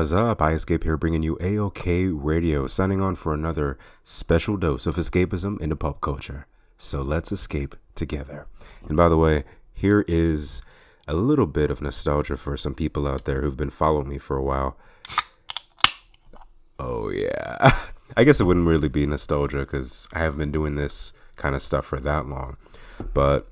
[0.00, 0.40] What's up?
[0.40, 5.60] I Escape here bringing you A-Okay Radio, signing on for another special dose of escapism
[5.60, 6.46] into pop culture.
[6.78, 8.46] So let's escape together.
[8.88, 9.44] And by the way,
[9.74, 10.62] here is
[11.06, 14.38] a little bit of nostalgia for some people out there who've been following me for
[14.38, 14.78] a while.
[16.78, 17.80] Oh, yeah.
[18.16, 21.60] I guess it wouldn't really be nostalgia because I haven't been doing this kind of
[21.60, 22.56] stuff for that long.
[23.12, 23.50] But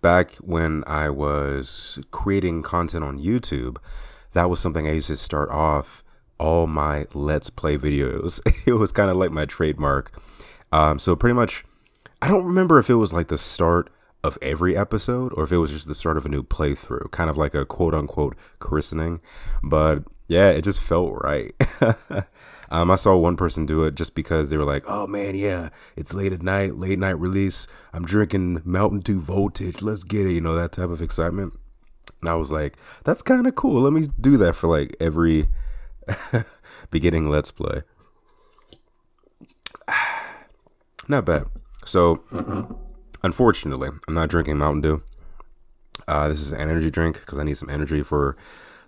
[0.00, 3.76] back when I was creating content on YouTube,
[4.32, 6.04] that was something I used to start off
[6.38, 8.40] all my Let's Play videos.
[8.66, 10.12] it was kind of like my trademark.
[10.72, 11.64] Um, so pretty much,
[12.22, 13.90] I don't remember if it was like the start
[14.22, 17.30] of every episode or if it was just the start of a new playthrough, kind
[17.30, 19.20] of like a quote unquote christening.
[19.62, 21.54] But yeah, it just felt right.
[22.70, 25.70] um, I saw one person do it just because they were like, "Oh man, yeah,
[25.96, 27.66] it's late at night, late night release.
[27.92, 29.82] I'm drinking Mountain Dew Voltage.
[29.82, 31.54] Let's get it." You know that type of excitement.
[32.20, 33.82] And I was like, "That's kind of cool.
[33.82, 35.48] Let me do that for like every
[36.90, 37.82] beginning Let's Play."
[41.08, 41.46] Not bad.
[41.84, 42.22] So,
[43.22, 45.02] unfortunately, I'm not drinking Mountain Dew.
[46.06, 48.36] Uh, this is an energy drink because I need some energy for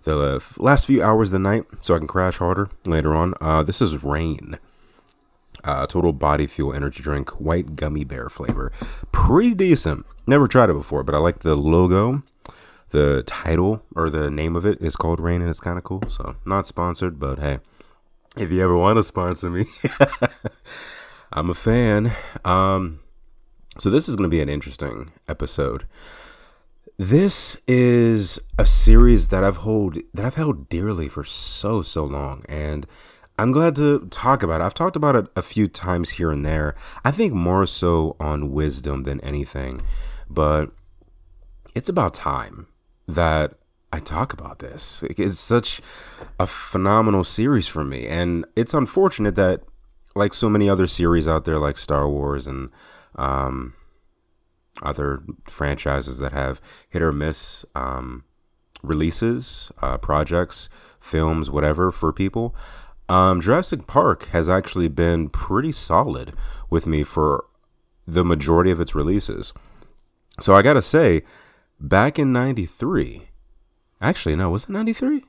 [0.03, 3.33] the last few hours of the night so I can crash harder later on.
[3.41, 4.57] Uh, this is Rain.
[5.63, 8.71] Uh, total body fuel energy drink, white gummy bear flavor.
[9.11, 10.05] Pretty decent.
[10.27, 12.23] Never tried it before, but I like the logo.
[12.93, 16.03] The title or the name of it is called Rain, and it's kind of cool.
[16.09, 17.57] So, not sponsored, but hey,
[18.37, 19.65] if you ever want to sponsor me,
[21.33, 22.11] I'm a fan.
[22.45, 22.99] Um,
[23.79, 25.87] so, this is going to be an interesting episode.
[26.99, 32.45] This is a series that I've hold that I've held dearly for so so long,
[32.47, 32.85] and
[33.39, 34.65] I'm glad to talk about it.
[34.65, 36.75] I've talked about it a few times here and there.
[37.03, 39.81] I think more so on wisdom than anything,
[40.29, 40.69] but
[41.73, 42.67] it's about time
[43.07, 43.53] that
[43.91, 45.03] I talk about this.
[45.03, 45.81] It's such
[46.39, 49.61] a phenomenal series for me, and it's unfortunate that,
[50.15, 52.69] like so many other series out there, like Star Wars and
[53.15, 53.73] um,
[54.81, 58.23] other franchises that have hit or miss um,
[58.81, 60.69] releases, uh, projects,
[60.99, 62.55] films, whatever for people.
[63.09, 66.33] Um, Jurassic Park has actually been pretty solid
[66.69, 67.45] with me for
[68.07, 69.53] the majority of its releases.
[70.39, 71.23] So I gotta say,
[71.83, 73.29] back in '93,
[74.01, 75.23] actually no, was it '93?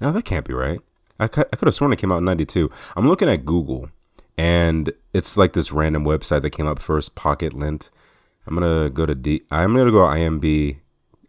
[0.00, 0.80] No, that can't be right.
[1.20, 2.70] I, I could have sworn it came out in '92.
[2.96, 3.90] I'm looking at Google,
[4.38, 7.90] and it's like this random website that came up first, Pocket Lint
[8.48, 9.42] I'm gonna go to D.
[9.50, 10.78] I'm gonna go IMB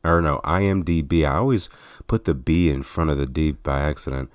[0.06, 1.26] or no IMDb.
[1.26, 1.70] I always
[2.08, 4.32] put the B in front of the D by accident,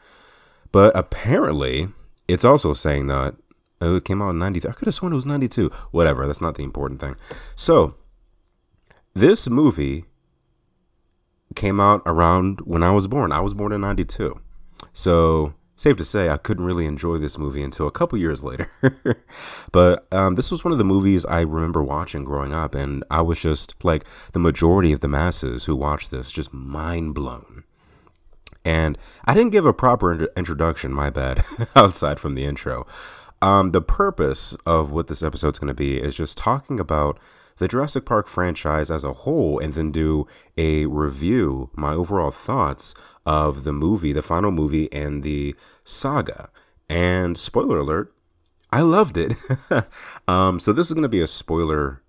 [0.70, 1.88] but apparently
[2.28, 3.36] it's also saying that
[3.80, 4.70] oh, it came out in '93.
[4.70, 5.70] I could have sworn it was '92.
[5.92, 6.26] Whatever.
[6.26, 7.16] That's not the important thing.
[7.56, 7.94] So
[9.14, 10.04] this movie
[11.54, 13.32] came out around when I was born.
[13.32, 14.40] I was born in '92.
[14.92, 18.70] So safe to say I couldn't really enjoy this movie until a couple years later.
[19.72, 23.22] but um, this was one of the movies I remember watching growing up, and I
[23.22, 27.64] was just like the majority of the masses who watched this, just mind blown.
[28.64, 31.44] And I didn't give a proper in- introduction, my bad,
[31.76, 32.86] outside from the intro.
[33.42, 37.18] Um, the purpose of what this episode's going to be is just talking about
[37.58, 40.26] the Jurassic Park franchise as a whole and then do
[40.56, 42.94] a review, my overall thoughts
[43.24, 45.54] of the movie, the final movie, and the
[45.84, 46.50] saga.
[46.88, 48.12] And spoiler alert,
[48.70, 49.36] I loved it.
[50.28, 52.02] um, so this is going to be a spoiler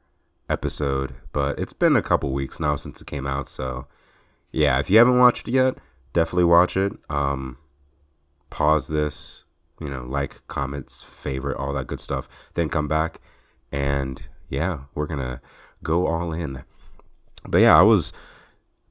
[0.49, 3.47] episode, but it's been a couple weeks now since it came out.
[3.47, 3.87] So
[4.51, 5.75] yeah, if you haven't watched it yet,
[6.13, 6.93] definitely watch it.
[7.09, 7.57] Um,
[8.49, 9.43] pause this,
[9.81, 12.29] you know, like, comments, favorite, all that good stuff.
[12.53, 13.19] Then come back
[13.71, 15.41] and yeah, we're gonna
[15.83, 16.63] go all in.
[17.47, 18.13] But yeah, I was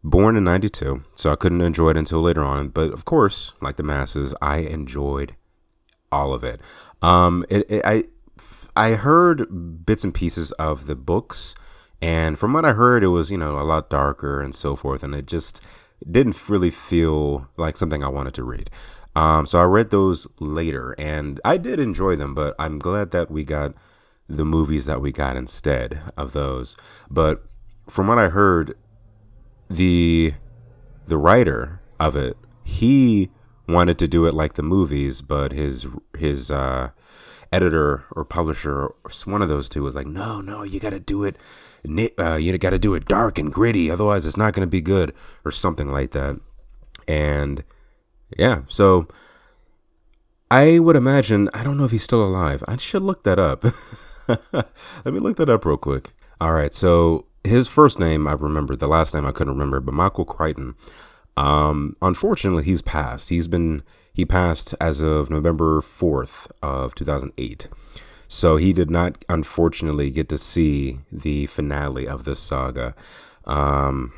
[0.03, 2.69] born in 92, so I couldn't enjoy it until later on.
[2.69, 5.34] But of course, like the masses, I enjoyed
[6.12, 6.60] all of it.
[7.03, 8.04] Um, it, it, I,
[8.76, 11.54] I heard bits and pieces of the books,
[12.00, 15.03] and from what I heard, it was, you know, a lot darker and so forth,
[15.03, 15.60] and it just
[16.09, 18.71] didn't really feel like something I wanted to read.
[19.16, 23.30] Um, so I read those later, and I did enjoy them, but I'm glad that
[23.30, 23.74] we got
[24.28, 26.76] the movies that we got instead of those.
[27.10, 27.44] But
[27.88, 28.76] from what I heard,
[29.68, 30.34] the
[31.06, 33.30] the writer of it, he
[33.68, 35.86] wanted to do it like the movies, but his
[36.16, 36.91] his uh,
[37.53, 41.00] editor or publisher, or one of those two, was like, "No, no, you got to
[41.00, 41.36] do it.
[42.18, 44.80] Uh, you got to do it dark and gritty, otherwise it's not going to be
[44.80, 46.41] good," or something like that.
[47.06, 47.62] And
[48.38, 49.06] yeah, so
[50.50, 51.50] I would imagine.
[51.53, 52.65] I don't know if he's still alive.
[52.66, 53.65] I should look that up.
[54.53, 56.12] Let me look that up real quick.
[56.41, 59.94] All right, so his first name I remember, the last name I couldn't remember, but
[59.94, 60.74] Michael Crichton.
[61.36, 63.28] Um, unfortunately, he's passed.
[63.28, 63.82] He's been
[64.12, 67.68] He passed as of November 4th of 2008.
[68.28, 72.94] So he did not, unfortunately, get to see the finale of this saga.
[73.44, 74.12] Um,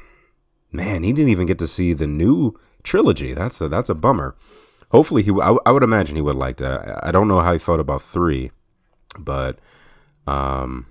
[0.72, 3.34] man, he didn't even get to see the new trilogy.
[3.34, 4.36] That's a that's a bummer.
[4.90, 5.32] Hopefully, he.
[5.32, 7.02] I, I would imagine he would like that.
[7.04, 8.52] I, I don't know how he felt about three,
[9.18, 9.58] but
[10.26, 10.86] um,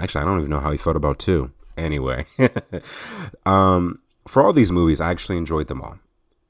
[0.00, 1.52] actually, I don't even know how he felt about two.
[1.76, 2.26] Anyway,
[3.46, 5.98] um, for all these movies, I actually enjoyed them all.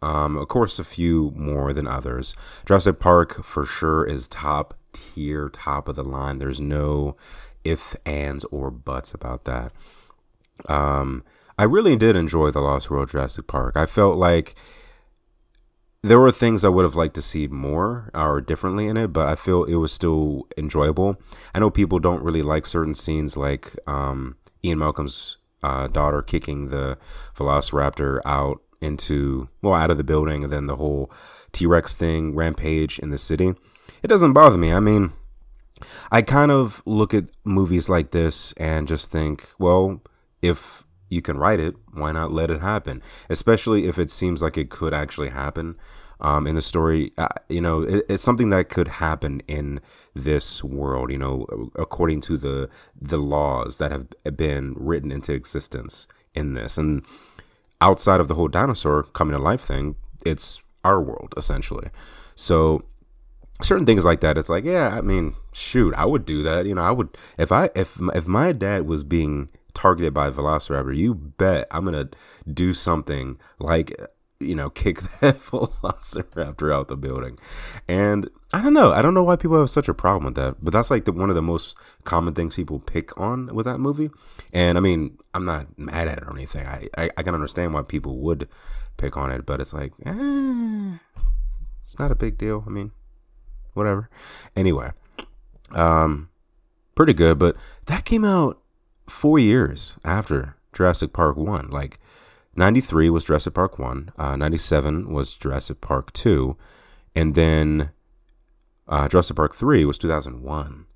[0.02, 2.34] Um, of course, a few more than others.
[2.66, 6.38] Jurassic Park for sure is top tier, top of the line.
[6.38, 7.16] There's no
[7.64, 9.72] if, ands, or buts about that.
[10.68, 11.22] Um,
[11.58, 13.76] I really did enjoy the Lost World Jurassic Park.
[13.76, 14.56] I felt like
[16.02, 19.28] there were things I would have liked to see more or differently in it, but
[19.28, 21.16] I feel it was still enjoyable.
[21.54, 26.68] I know people don't really like certain scenes, like um, Ian Malcolm's uh, daughter kicking
[26.70, 26.98] the
[27.36, 31.10] Velociraptor out into well out of the building, and then the whole
[31.52, 33.54] T Rex thing, rampage in the city.
[34.02, 34.72] It doesn't bother me.
[34.72, 35.12] I mean,
[36.10, 40.00] I kind of look at movies like this and just think, well,
[40.40, 43.02] if you can write it, why not let it happen?
[43.28, 45.76] Especially if it seems like it could actually happen.
[46.20, 49.80] Um, in the story, uh, you know, it, it's something that could happen in
[50.14, 51.10] this world.
[51.10, 52.68] You know, according to the
[53.00, 54.06] the laws that have
[54.36, 57.04] been written into existence in this, and
[57.80, 61.88] outside of the whole dinosaur coming to life thing, it's our world essentially.
[62.36, 62.84] So
[63.60, 66.66] certain things like that, it's like, yeah, I mean, shoot, I would do that.
[66.66, 70.32] You know, I would if I if if my dad was being targeted by a
[70.32, 72.08] Velociraptor, you bet I'm gonna
[72.52, 73.94] do something like
[74.40, 77.38] you know kick that Velociraptor out the building.
[77.88, 80.56] And I don't know, I don't know why people have such a problem with that,
[80.62, 83.78] but that's like the one of the most common things people pick on with that
[83.78, 84.10] movie.
[84.52, 86.66] And I mean, I'm not mad at it or anything.
[86.66, 88.48] I I, I can understand why people would
[88.96, 90.98] pick on it, but it's like, eh,
[91.82, 92.64] it's not a big deal.
[92.66, 92.92] I mean,
[93.74, 94.08] whatever.
[94.56, 94.92] Anyway,
[95.72, 96.28] um,
[96.94, 98.61] pretty good, but that came out
[99.08, 101.70] four years after Jurassic Park 1.
[101.70, 101.98] Like,
[102.54, 106.56] 93 was Jurassic Park 1, uh, 97 was Jurassic Park 2,
[107.14, 107.90] and then
[108.88, 110.86] uh, Jurassic Park 3 was 2001.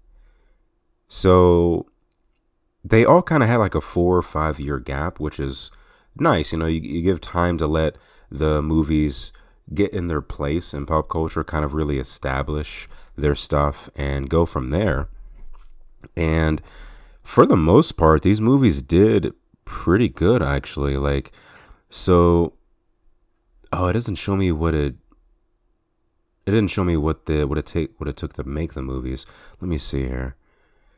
[1.08, 1.86] So
[2.84, 5.70] they all kind of had like a four or five year gap, which is
[6.16, 6.52] nice.
[6.52, 7.96] You know, you, you give time to let
[8.30, 9.32] the movies
[9.72, 14.46] get in their place in pop culture, kind of really establish their stuff and go
[14.46, 15.08] from there.
[16.16, 16.62] And
[17.26, 19.34] for the most part, these movies did
[19.64, 20.96] pretty good actually.
[20.96, 21.32] Like,
[21.90, 22.54] so,
[23.72, 24.94] oh, it doesn't show me what it.
[26.46, 28.82] It didn't show me what the what it take what it took to make the
[28.82, 29.26] movies.
[29.60, 30.36] Let me see here,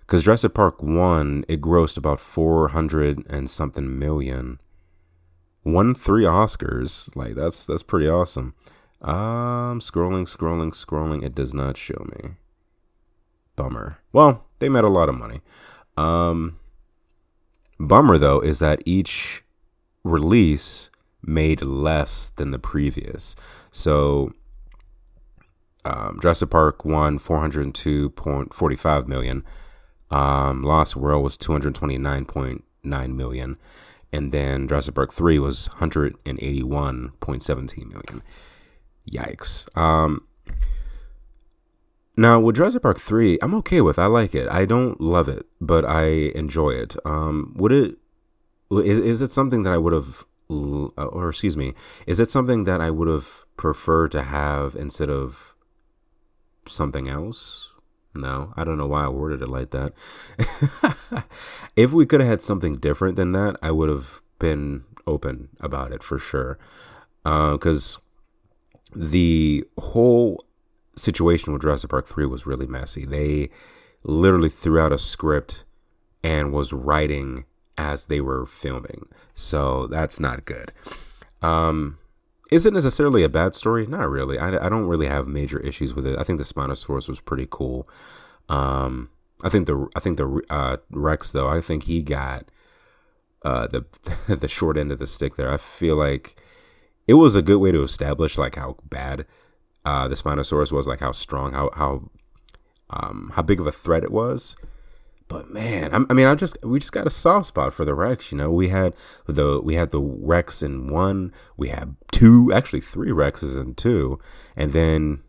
[0.03, 4.61] because Jurassic Park one it grossed about four hundred and something million.
[5.65, 7.15] Won three Oscars.
[7.17, 8.55] Like that's that's pretty awesome.
[9.01, 11.25] Um, scrolling, scrolling, scrolling.
[11.25, 12.33] It does not show me.
[13.57, 13.99] Bummer.
[14.13, 15.41] Well, they made a lot of money.
[15.99, 16.59] Um,
[17.81, 19.43] bummer though is that each
[20.05, 20.91] release
[21.23, 23.35] made less than the previous.
[23.71, 24.33] So
[25.85, 29.45] um, Jurassic Park won 402.45 million.
[30.11, 33.59] Um, Lost World was 229.9 million.
[34.13, 38.23] And then Jurassic Park 3 was 181.17 million.
[39.11, 39.77] Yikes.
[39.77, 40.25] Um,
[42.19, 43.99] now with Jurassic Park three, I'm okay with.
[43.99, 44.49] I like it.
[44.51, 46.97] I don't love it, but I enjoy it.
[47.05, 47.97] Um, would it?
[48.71, 51.75] Is, is it something that I would have, or excuse me,
[52.07, 55.55] is it something that I would have preferred to have instead of
[56.67, 57.71] something else?
[58.15, 59.93] No, I don't know why I worded it like that.
[61.77, 65.93] if we could have had something different than that, I would have been open about
[65.93, 66.59] it for sure.
[67.23, 68.01] Because uh,
[68.97, 70.45] the whole
[70.99, 73.05] situation with Jurassic Park 3 was really messy.
[73.05, 73.51] They
[74.03, 75.65] literally threw out a script
[76.23, 77.45] and was writing
[77.77, 79.07] as they were filming.
[79.35, 80.73] So that's not good.
[81.43, 81.99] Um,
[82.51, 83.87] is it necessarily a bad story?
[83.87, 84.39] Not really.
[84.39, 86.19] I, I don't really have major issues with it.
[86.19, 87.89] I think the Spinosaurus was pretty cool.
[88.49, 89.11] Um,
[89.45, 91.49] I think the I think the uh, Rex though.
[91.49, 92.47] I think he got
[93.45, 93.85] uh, the
[94.35, 95.53] the short end of the stick there.
[95.53, 96.37] I feel like
[97.07, 99.27] it was a good way to establish like how bad
[99.89, 102.11] uh, the Spinosaurus was, like how strong, how how
[102.91, 104.55] um, how big of a threat it was.
[105.29, 107.95] But man, I, I mean, I just we just got a soft spot for the
[107.95, 108.31] Rex.
[108.31, 108.93] You know, we had
[109.25, 114.19] the we had the Rex in one, we had two, actually three Rexes in two,
[114.55, 115.23] and then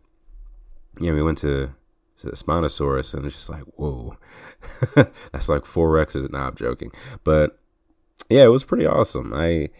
[1.00, 1.72] you know we went to,
[2.18, 4.18] to the Spinosaurus, and it's just like whoa,
[5.32, 6.30] that's like four Rexes.
[6.30, 6.92] Nah, I'm joking,
[7.24, 7.58] but
[8.28, 9.32] yeah, it was pretty awesome.
[9.34, 9.70] I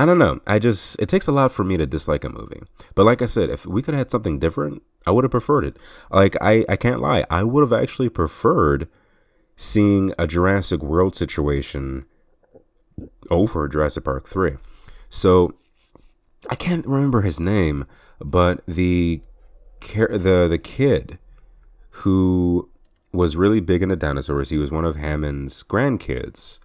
[0.00, 0.40] I don't know.
[0.46, 2.62] I just it takes a lot for me to dislike a movie.
[2.94, 5.62] But like I said, if we could have had something different, I would have preferred
[5.62, 5.76] it.
[6.10, 7.26] Like I I can't lie.
[7.28, 8.88] I would have actually preferred
[9.58, 12.06] seeing a Jurassic World situation
[13.28, 14.56] over Jurassic Park 3.
[15.10, 15.52] So
[16.48, 17.84] I can't remember his name,
[18.20, 19.20] but the
[19.82, 21.18] the the kid
[21.90, 22.70] who
[23.12, 24.48] was really big into dinosaurs.
[24.48, 26.58] He was one of Hammond's grandkids.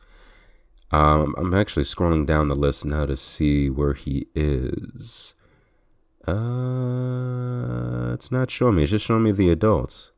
[0.92, 5.36] Um, I'm actually scrolling down the list now to see where he is.
[6.27, 8.84] Uh, it's not showing me.
[8.84, 10.12] It's just showing me the adults.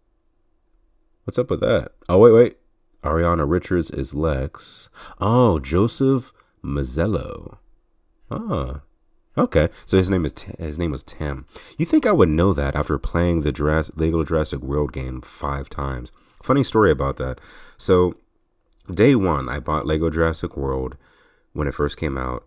[1.24, 1.92] What's up with that?
[2.08, 2.58] Oh wait, wait.
[3.04, 4.90] Ariana Richards is Lex.
[5.20, 6.32] Oh, Joseph
[6.64, 7.58] Mazzello.
[8.32, 8.82] Ah,
[9.38, 9.70] okay.
[9.86, 11.46] So his name is T- his name was Tim.
[11.78, 15.70] You think I would know that after playing the Jurassic, Lego Jurassic World game five
[15.70, 16.12] times?
[16.42, 17.40] Funny story about that.
[17.78, 18.16] So
[18.92, 20.98] day one, I bought Lego Jurassic World
[21.54, 22.46] when it first came out.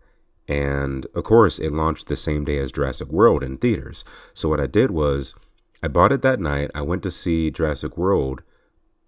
[0.48, 4.04] And of course, it launched the same day as Jurassic World in theaters.
[4.34, 5.34] So what I did was
[5.82, 6.70] I bought it that night.
[6.74, 8.42] I went to see Jurassic World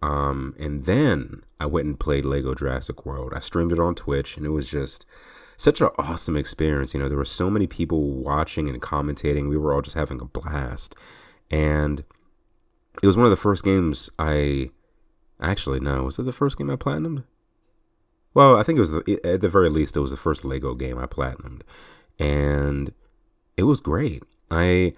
[0.02, 3.32] um, and then I went and played Lego Jurassic World.
[3.34, 5.06] I streamed it on Twitch, and it was just
[5.56, 6.92] such an awesome experience.
[6.92, 9.48] You know, there were so many people watching and commentating.
[9.48, 10.96] We were all just having a blast.
[11.50, 12.02] And
[13.00, 14.70] it was one of the first games I
[15.42, 17.24] actually no, was it the first game I platinumed?
[18.34, 20.74] Well, I think it was the, at the very least it was the first Lego
[20.74, 21.62] game I platinumed.
[22.18, 22.92] And
[23.56, 24.22] it was great.
[24.50, 24.94] I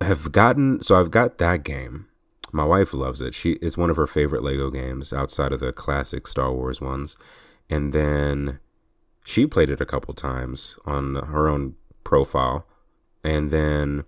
[0.00, 2.06] have gotten so I've got that game
[2.52, 3.34] my wife loves it.
[3.34, 7.16] She it's one of her favorite Lego games outside of the classic Star Wars ones.
[7.70, 8.60] And then
[9.24, 11.74] she played it a couple times on her own
[12.04, 12.66] profile.
[13.24, 14.04] And then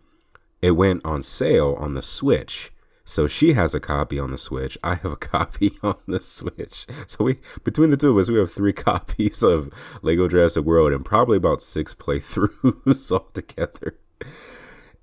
[0.61, 2.71] it went on sale on the Switch.
[3.05, 4.79] So she has a copy on the Switch.
[4.83, 6.87] I have a copy on the Switch.
[7.07, 9.71] So we between the two of us, we have three copies of
[10.03, 13.99] Lego Jurassic World and probably about six playthroughs altogether.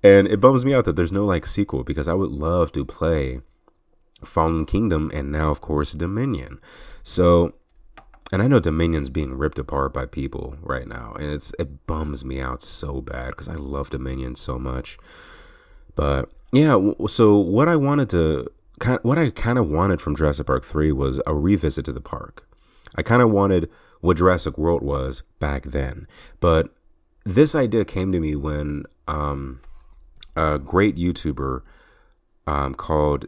[0.02, 2.84] And it bums me out that there's no like sequel because I would love to
[2.84, 3.40] play
[4.24, 6.60] Fallen Kingdom and now of course Dominion.
[7.04, 7.52] So
[8.32, 12.24] and I know Dominion's being ripped apart by people right now and it's it bums
[12.24, 14.98] me out so bad cuz I love Dominion so much.
[15.94, 18.50] But yeah, so what I wanted to
[19.02, 22.48] what I kind of wanted from Jurassic Park 3 was a revisit to the park.
[22.96, 26.08] I kind of wanted what Jurassic World was back then.
[26.40, 26.74] But
[27.24, 29.60] this idea came to me when um,
[30.34, 31.62] a great YouTuber
[32.46, 33.26] um, called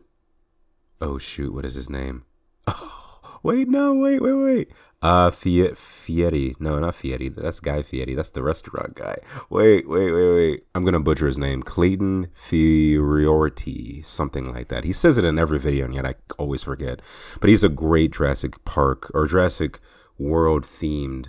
[1.00, 2.24] oh shoot, what is his name?
[2.66, 4.68] Oh, wait, no, wait, wait, wait.
[5.04, 6.56] Uh, Fiat Fieri.
[6.58, 7.28] No, not Fieri.
[7.28, 8.14] That's Guy Fieri.
[8.14, 9.18] That's the restaurant guy.
[9.50, 10.64] Wait, wait, wait, wait.
[10.74, 11.62] I'm gonna butcher his name.
[11.62, 14.84] Klayton Fioriti, something like that.
[14.84, 17.02] He says it in every video, and yet I always forget.
[17.38, 19.78] But he's a great Jurassic Park or Jurassic
[20.16, 21.26] World themed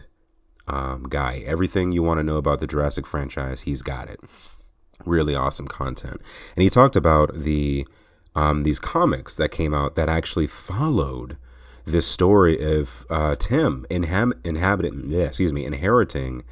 [0.69, 1.43] um, guy.
[1.45, 4.21] Everything you want to know about the Jurassic franchise, he's got it
[5.03, 6.21] really awesome content.
[6.55, 7.85] And he talked about the
[8.35, 11.35] um, these comics that came out that actually followed
[11.85, 16.43] this story of uh, Tim inhab- inhabiting, yeah, excuse me, inheriting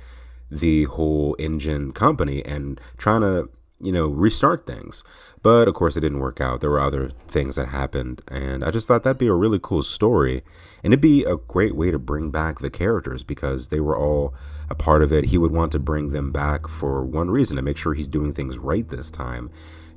[0.50, 3.50] the whole InGen company and trying to
[3.80, 5.04] you know restart things.
[5.42, 6.62] But of course, it didn't work out.
[6.62, 9.84] There were other things that happened, and I just thought that'd be a really cool
[9.84, 10.44] story,
[10.84, 14.34] and it'd be a great way to bring back the characters because they were all
[14.70, 15.26] a part of it.
[15.26, 18.34] He would want to bring them back for one reason to make sure he's doing
[18.34, 19.52] things right this time,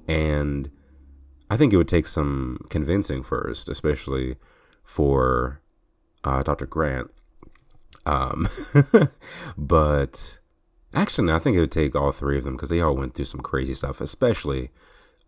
[0.08, 0.70] and
[1.48, 4.36] I think it would take some convincing first, especially
[4.86, 5.60] for
[6.24, 6.64] uh, Dr.
[6.64, 7.10] Grant.
[8.06, 8.48] Um,
[9.58, 10.38] but
[10.94, 13.26] actually, I think it would take all three of them because they all went through
[13.26, 14.70] some crazy stuff, especially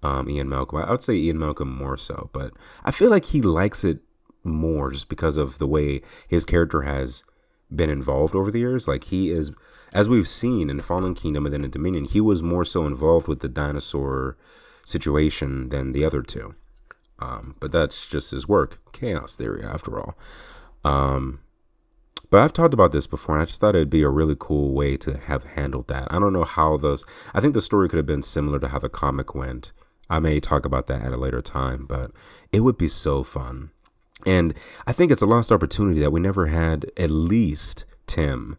[0.02, 0.78] um, Ian Malcolm.
[0.78, 2.52] I would say Ian Malcolm more so, but
[2.84, 3.98] I feel like he likes it
[4.44, 7.24] more just because of the way his character has
[7.74, 8.86] been involved over the years.
[8.86, 9.50] Like he is,
[9.92, 13.26] as we've seen in Fallen Kingdom and then in Dominion, he was more so involved
[13.26, 14.36] with the dinosaur
[14.84, 16.54] situation than the other two.
[17.18, 20.16] Um, but that's just his work, chaos theory, after all.
[20.84, 21.40] Um,
[22.30, 24.72] but I've talked about this before, and I just thought it'd be a really cool
[24.72, 26.08] way to have handled that.
[26.12, 27.04] I don't know how those.
[27.32, 29.72] I think the story could have been similar to how the comic went.
[30.10, 32.12] I may talk about that at a later time, but
[32.52, 33.70] it would be so fun.
[34.26, 34.54] And
[34.86, 38.56] I think it's a lost opportunity that we never had at least Tim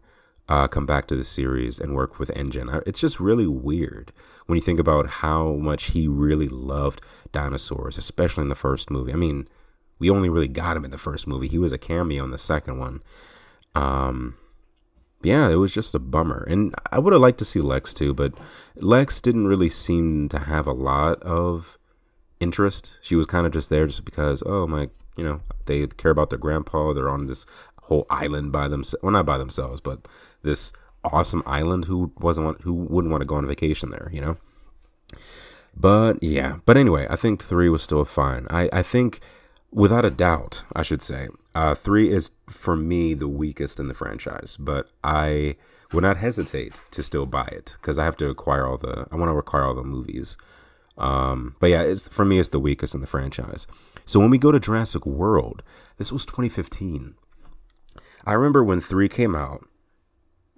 [0.50, 2.82] uh, come back to the series and work with InGen.
[2.84, 4.12] It's just really weird
[4.46, 9.12] when you think about how much he really loved dinosaurs, especially in the first movie.
[9.12, 9.46] I mean,
[10.00, 11.46] we only really got him in the first movie.
[11.46, 13.00] He was a cameo in the second one.
[13.76, 14.34] Um,
[15.22, 16.44] yeah, it was just a bummer.
[16.48, 18.34] And I would have liked to see Lex too, but
[18.74, 21.78] Lex didn't really seem to have a lot of
[22.40, 22.98] interest.
[23.02, 26.30] She was kind of just there just because, oh my, you know, they care about
[26.30, 26.92] their grandpa.
[26.92, 27.46] They're on this
[27.90, 29.02] whole island by themselves.
[29.02, 30.06] Well, not by themselves, but
[30.42, 30.72] this
[31.04, 31.86] awesome island.
[31.86, 34.08] Who wasn't want, who wouldn't want to go on vacation there?
[34.12, 34.36] You know.
[35.76, 38.46] But yeah, but anyway, I think three was still fine.
[38.48, 39.20] I I think
[39.72, 43.94] without a doubt, I should say, uh, three is for me the weakest in the
[43.94, 44.56] franchise.
[44.58, 45.56] But I
[45.92, 49.16] would not hesitate to still buy it because I have to acquire all the I
[49.16, 50.36] want to acquire all the movies.
[50.96, 53.66] Um, but yeah, it's for me it's the weakest in the franchise.
[54.06, 55.62] So when we go to Jurassic World,
[55.98, 57.14] this was 2015.
[58.26, 59.66] I remember when three came out,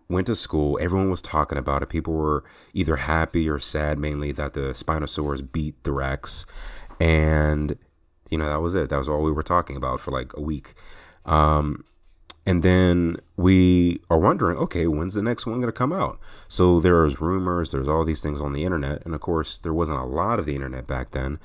[0.08, 1.88] went to school, everyone was talking about it.
[1.88, 6.46] People were either happy or sad, mainly that the Spinosaurus beat the Rex,
[7.00, 7.76] and
[8.30, 8.90] you know that was it.
[8.90, 10.74] That was all we were talking about for like a week.
[11.24, 11.84] Um,
[12.44, 16.18] and then we are wondering, okay, when's the next one going to come out?
[16.48, 19.04] So there's rumors, there's all these things on the internet.
[19.04, 21.38] And of course, there wasn't a lot of the internet back then,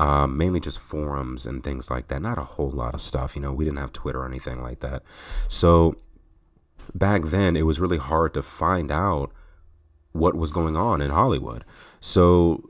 [0.00, 2.22] um, mainly just forums and things like that.
[2.22, 3.36] Not a whole lot of stuff.
[3.36, 5.02] You know, we didn't have Twitter or anything like that.
[5.46, 5.94] So
[6.94, 9.30] back then, it was really hard to find out
[10.12, 11.66] what was going on in Hollywood.
[12.00, 12.66] So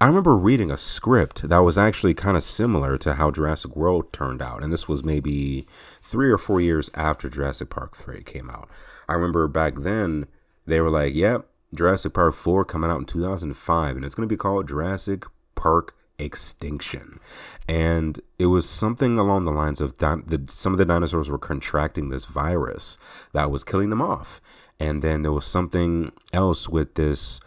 [0.00, 4.12] I remember reading a script that was actually kind of similar to how Jurassic World
[4.12, 4.62] turned out.
[4.62, 5.66] And this was maybe
[6.02, 8.68] three or four years after Jurassic Park 3 came out.
[9.08, 10.26] I remember back then
[10.68, 14.32] they were like, yep, Jurassic Park 4 coming out in 2005, and it's going to
[14.32, 15.24] be called Jurassic
[15.56, 17.20] Park Extinction.
[17.68, 21.38] And it was something along the lines of di- the, some of the dinosaurs were
[21.38, 22.98] contracting this virus
[23.32, 24.40] that was killing them off.
[24.78, 27.40] And then there was something else with this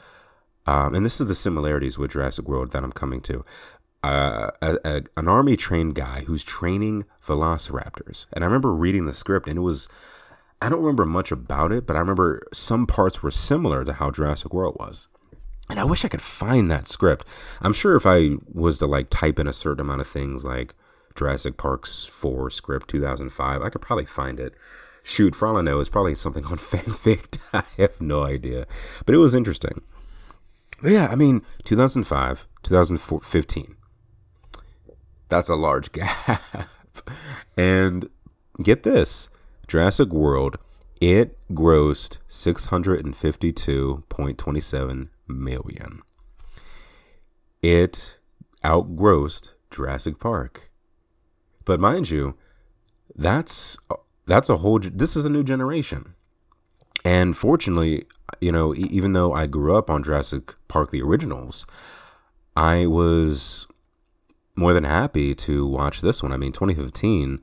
[0.68, 3.46] um, and this is the similarities with Jurassic World that I'm coming to.
[4.04, 8.26] Uh, a, a, an army trained guy who's training velociraptors.
[8.34, 9.88] And I remember reading the script, and it was,
[10.62, 14.12] I don't remember much about it, but I remember some parts were similar to how
[14.12, 15.08] Jurassic World was.
[15.70, 17.26] And I wish I could find that script.
[17.62, 20.74] I'm sure if I was to like type in a certain amount of things like
[21.16, 24.54] Jurassic Park's 4 script 2005, I could probably find it.
[25.04, 27.38] Shoot, for all I know, it's probably something on fanfic.
[27.54, 28.66] I have no idea.
[29.06, 29.82] But it was interesting.
[30.82, 33.76] But yeah, I mean, 2005, 2015.
[35.30, 36.42] That's a large gap.
[37.58, 38.10] and
[38.62, 39.30] get this
[39.68, 40.58] Jurassic World,
[41.02, 46.02] it grossed 652.27 million.
[47.62, 48.18] It
[48.66, 50.72] outgrossed Jurassic Park.
[51.66, 52.36] But mind you,
[53.16, 53.78] that's
[54.26, 56.14] that's a whole this is a new generation.
[57.04, 58.04] And fortunately,
[58.42, 61.66] you know, even though I grew up on Jurassic Park the originals,
[62.56, 63.68] I was
[64.56, 66.34] more than happy to watch this one.
[66.34, 67.40] I mean, 2015,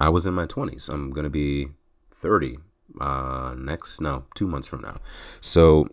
[0.00, 0.88] I was in my 20s.
[0.88, 1.68] I'm going to be
[2.10, 2.58] 30
[3.00, 4.98] uh next no, 2 months from now.
[5.40, 5.88] So,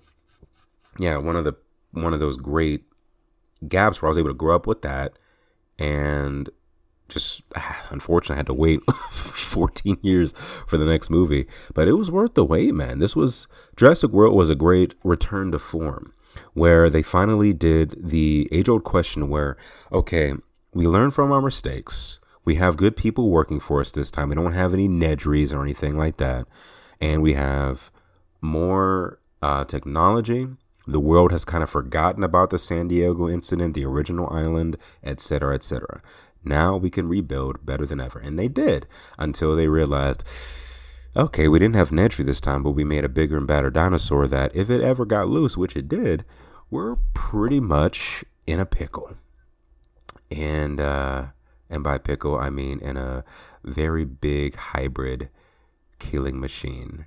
[0.99, 1.53] yeah, one of the
[1.91, 2.83] one of those great
[3.67, 5.13] gaps where I was able to grow up with that
[5.79, 6.49] and
[7.09, 7.41] just
[7.89, 8.79] unfortunately I had to wait
[9.11, 10.33] 14 years
[10.67, 12.99] for the next movie, but it was worth the wait, man.
[12.99, 16.13] This was Jurassic World was a great return to form
[16.53, 19.57] where they finally did the age old question where,
[19.91, 20.33] okay,
[20.73, 22.19] we learn from our mistakes.
[22.45, 24.29] We have good people working for us this time.
[24.29, 26.45] We don't have any Nedries or anything like that.
[26.99, 27.91] And we have
[28.41, 30.47] more uh, technology.
[30.85, 35.55] The world has kind of forgotten about the San Diego incident, the original island, etc.,
[35.55, 36.01] etc.
[36.43, 38.19] Now we can rebuild better than ever.
[38.19, 40.23] And they did until they realized,
[41.15, 44.27] okay, we didn't have Nedry this time, but we made a bigger and badder dinosaur
[44.27, 46.25] that if it ever got loose, which it did,
[46.69, 49.15] we're pretty much in a pickle.
[50.29, 51.27] And uh
[51.69, 53.23] and by pickle I mean in a
[53.63, 55.29] very big hybrid
[55.99, 57.05] killing machine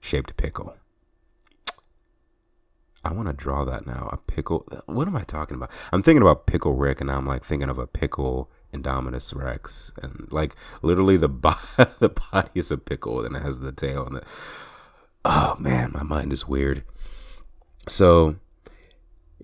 [0.00, 0.76] shaped pickle.
[3.06, 4.08] I want to draw that now.
[4.12, 4.66] A pickle.
[4.86, 5.70] What am I talking about?
[5.92, 10.26] I'm thinking about Pickle Rick, and I'm like thinking of a pickle Indominus Rex, and
[10.32, 11.54] like literally the bo-
[12.00, 14.22] the body is a pickle, and it has the tail, and the
[15.24, 16.82] oh man, my mind is weird.
[17.88, 18.36] So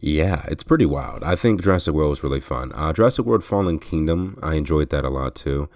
[0.00, 1.22] yeah, it's pretty wild.
[1.22, 2.72] I think Jurassic World was really fun.
[2.74, 5.68] Uh, Jurassic World Fallen Kingdom, I enjoyed that a lot too,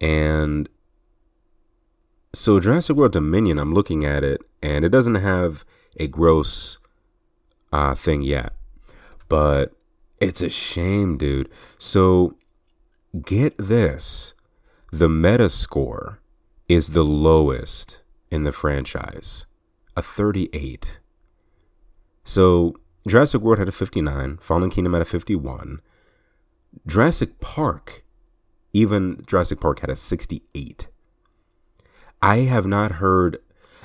[0.00, 0.68] and
[2.32, 5.64] so Jurassic World Dominion, I'm looking at it, and it doesn't have
[5.98, 6.78] a gross
[7.74, 8.52] uh, thing yet,
[9.28, 9.72] but
[10.20, 11.50] it's a shame, dude.
[11.76, 12.36] So
[13.24, 14.34] get this.
[14.92, 16.20] The meta score
[16.68, 19.46] is the lowest in the franchise
[19.96, 20.98] a 38
[22.24, 22.74] so
[23.06, 25.80] jurassic world had a 59 fallen kingdom had a 51
[26.86, 28.04] jurassic park
[28.72, 30.88] even jurassic park had a 68
[32.22, 33.38] i have not heard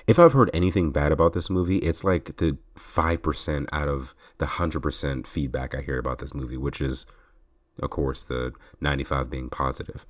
[0.07, 2.57] if i've heard anything bad about this movie it's like the
[2.89, 7.05] 5% out of the 100% feedback i hear about this movie which is
[7.81, 10.05] of course, the 95 being positive.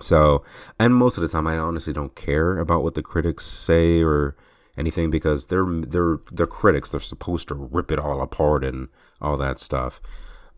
[0.00, 0.44] So,
[0.78, 4.36] and most of the time, I honestly don't care about what the critics say or
[4.76, 6.90] anything because they're they're they're critics.
[6.90, 8.88] They're supposed to rip it all apart and
[9.20, 10.00] all that stuff.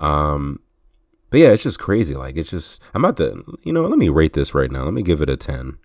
[0.00, 0.60] Um,
[1.30, 2.16] but yeah, it's just crazy.
[2.16, 4.84] Like it's just I'm about to you know let me rate this right now.
[4.84, 5.78] Let me give it a ten.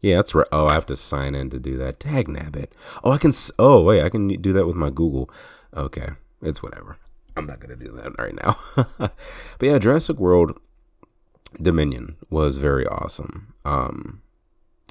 [0.00, 0.46] Yeah, that's right.
[0.52, 1.98] Oh, I have to sign in to do that.
[1.98, 2.68] Tag nabbit.
[3.02, 3.32] Oh, I can.
[3.58, 5.30] Oh, wait, I can do that with my Google.
[5.76, 6.10] Okay,
[6.42, 6.98] it's whatever.
[7.36, 8.58] I'm not gonna do that right now.
[8.98, 9.12] but
[9.60, 10.58] yeah, Jurassic World
[11.60, 13.54] Dominion was very awesome.
[13.64, 14.22] Um,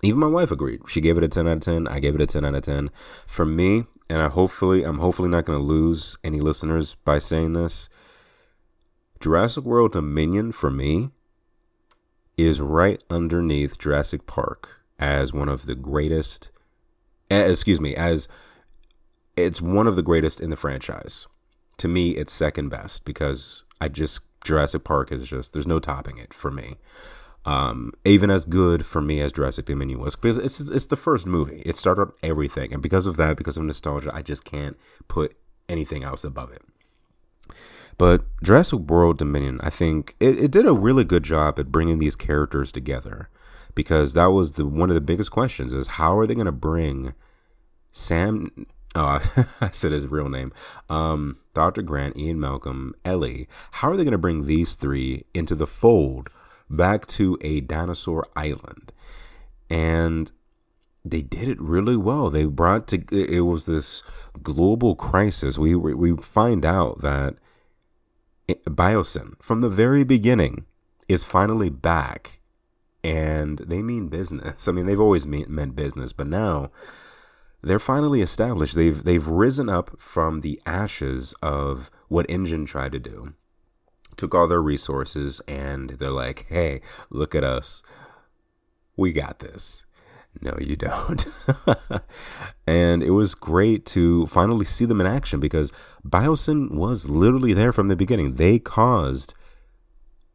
[0.03, 0.81] even my wife agreed.
[0.87, 1.87] She gave it a 10 out of 10.
[1.87, 2.91] I gave it a 10 out of 10.
[3.25, 7.53] For me, and I hopefully I'm hopefully not going to lose any listeners by saying
[7.53, 7.89] this.
[9.19, 11.09] Jurassic World Dominion for me
[12.37, 16.49] is right underneath Jurassic Park as one of the greatest
[17.29, 18.27] eh, excuse me, as
[19.35, 21.27] it's one of the greatest in the franchise.
[21.77, 26.17] To me, it's second best because I just Jurassic Park is just there's no topping
[26.17, 26.77] it for me.
[27.45, 31.25] Um, even as good for me as Jurassic Dominion was, because it's it's the first
[31.25, 31.61] movie.
[31.65, 35.35] It started everything, and because of that, because of nostalgia, I just can't put
[35.69, 36.61] anything else above it.
[37.97, 41.99] But Jurassic World Dominion, I think it, it did a really good job at bringing
[41.99, 43.29] these characters together,
[43.77, 46.51] because that was the one of the biggest questions: is how are they going to
[46.51, 47.13] bring
[47.91, 49.19] Sam oh,
[49.61, 50.51] I said his real name.
[50.89, 51.83] Um, Dr.
[51.83, 53.47] Grant, Ian Malcolm, Ellie.
[53.71, 56.29] How are they going to bring these three into the fold
[56.69, 58.91] back to a dinosaur island?
[59.69, 60.31] And
[61.05, 62.29] they did it really well.
[62.31, 64.03] They brought to it was this
[64.41, 65.57] global crisis.
[65.57, 67.35] We we find out that
[68.49, 70.65] Biosyn from the very beginning
[71.07, 72.36] is finally back,
[73.03, 74.67] and they mean business.
[74.67, 76.71] I mean, they've always meant business, but now
[77.61, 78.75] they're finally established.
[78.75, 83.33] They've they've risen up from the ashes of what InGen tried to do.
[84.15, 87.83] Took all their resources and they're like, "Hey, look at us.
[88.95, 89.85] We got this."
[90.41, 91.25] No, you don't.
[92.67, 95.71] and it was great to finally see them in action because
[96.07, 98.35] Biosyn was literally there from the beginning.
[98.35, 99.33] They caused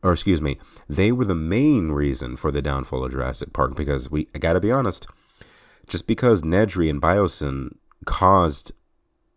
[0.03, 4.11] or excuse me, they were the main reason for the downfall of Jurassic Park because
[4.11, 5.07] we I got to be honest,
[5.87, 8.73] just because Nedry and Biosyn caused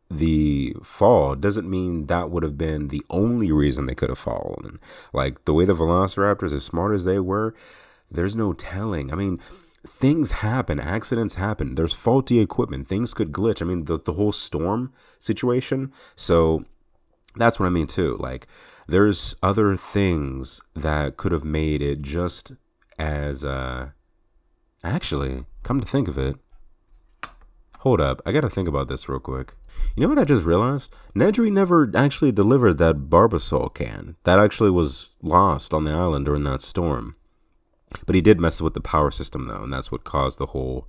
[0.09, 4.79] the fall doesn't mean that would have been the only reason they could have fallen.
[5.13, 7.55] Like the way the Velociraptors, as smart as they were,
[8.09, 9.11] there's no telling.
[9.11, 9.39] I mean,
[9.87, 11.75] things happen, accidents happen.
[11.75, 13.61] There's faulty equipment, things could glitch.
[13.61, 15.91] I mean, the the whole storm situation.
[16.15, 16.65] So
[17.35, 18.17] that's what I mean too.
[18.19, 18.47] Like
[18.87, 22.53] there's other things that could have made it just
[22.97, 23.89] as uh
[24.83, 26.35] actually Come to think of it,
[27.79, 29.55] hold up, I gotta think about this real quick.
[29.95, 30.93] You know what I just realized?
[31.15, 34.15] Nedry never actually delivered that Barbasol can.
[34.25, 37.15] That actually was lost on the island during that storm.
[38.05, 40.87] But he did mess with the power system though, and that's what caused the whole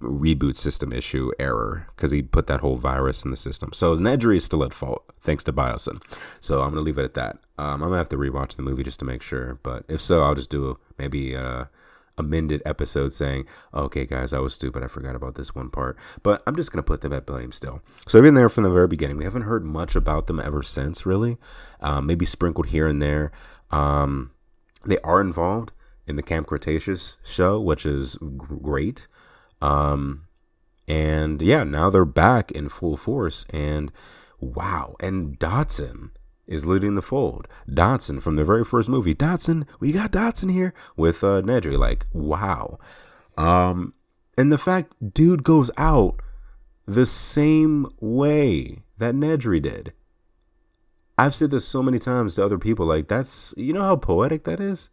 [0.00, 3.72] reboot system issue error because he put that whole virus in the system.
[3.72, 6.00] So Nedry is still at fault thanks to Biosyn.
[6.40, 7.38] So I'm gonna leave it at that.
[7.58, 9.58] Um, I'm gonna have to rewatch the movie just to make sure.
[9.62, 11.64] But if so, I'll just do maybe uh,
[12.18, 14.82] amended episode saying, okay, guys, I was stupid.
[14.82, 15.96] I forgot about this one part.
[16.22, 17.82] But I'm just to put them at blame still.
[18.08, 19.16] So been there from the very beginning.
[19.16, 21.36] We haven't heard much about them ever since, really.
[21.80, 23.32] Um, maybe sprinkled here and there.
[23.70, 24.30] Um,
[24.84, 25.72] they are involved
[26.06, 29.08] in the Camp Cretaceous show, which is great.
[29.60, 30.26] Um,
[30.88, 33.44] and yeah, now they're back in full force.
[33.50, 33.90] And
[34.40, 34.96] wow.
[35.00, 36.12] And Dodson
[36.46, 37.48] is leading the fold.
[37.72, 39.14] Dodson from the very first movie.
[39.14, 41.78] Dodson, we got Dodson here with uh Nedry.
[41.78, 42.78] Like, wow.
[43.36, 43.94] Um,
[44.38, 46.20] and the fact dude goes out
[46.86, 49.92] the same way that Nedry did.
[51.18, 54.44] I've said this so many times to other people, like that's you know how poetic
[54.44, 54.90] that is?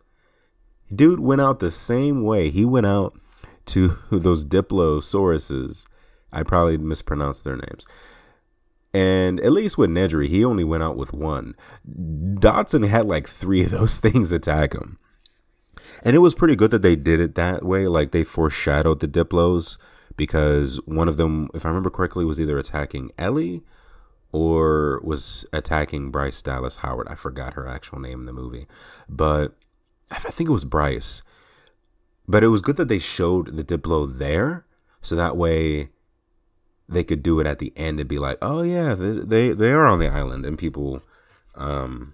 [0.94, 2.50] Dude went out the same way.
[2.50, 3.20] He went out
[3.68, 5.86] to those Diplosauruses.
[6.32, 7.86] I probably mispronounced their names.
[8.94, 11.56] And at least with Nedry, he only went out with one.
[12.40, 15.00] Dodson had like three of those things attack him.
[16.04, 17.88] And it was pretty good that they did it that way.
[17.88, 19.78] Like they foreshadowed the Diplos
[20.16, 23.64] because one of them, if I remember correctly, was either attacking Ellie
[24.32, 27.08] or was attacking Bryce Dallas Howard.
[27.08, 28.68] I forgot her actual name in the movie.
[29.10, 29.56] But
[30.12, 31.24] I think it was Bryce.
[32.28, 34.66] But it was good that they showed the Diplo there.
[35.02, 35.90] So that way
[36.88, 39.72] they could do it at the end and be like, oh yeah, they they, they
[39.72, 41.02] are on the island, and people
[41.56, 42.14] um,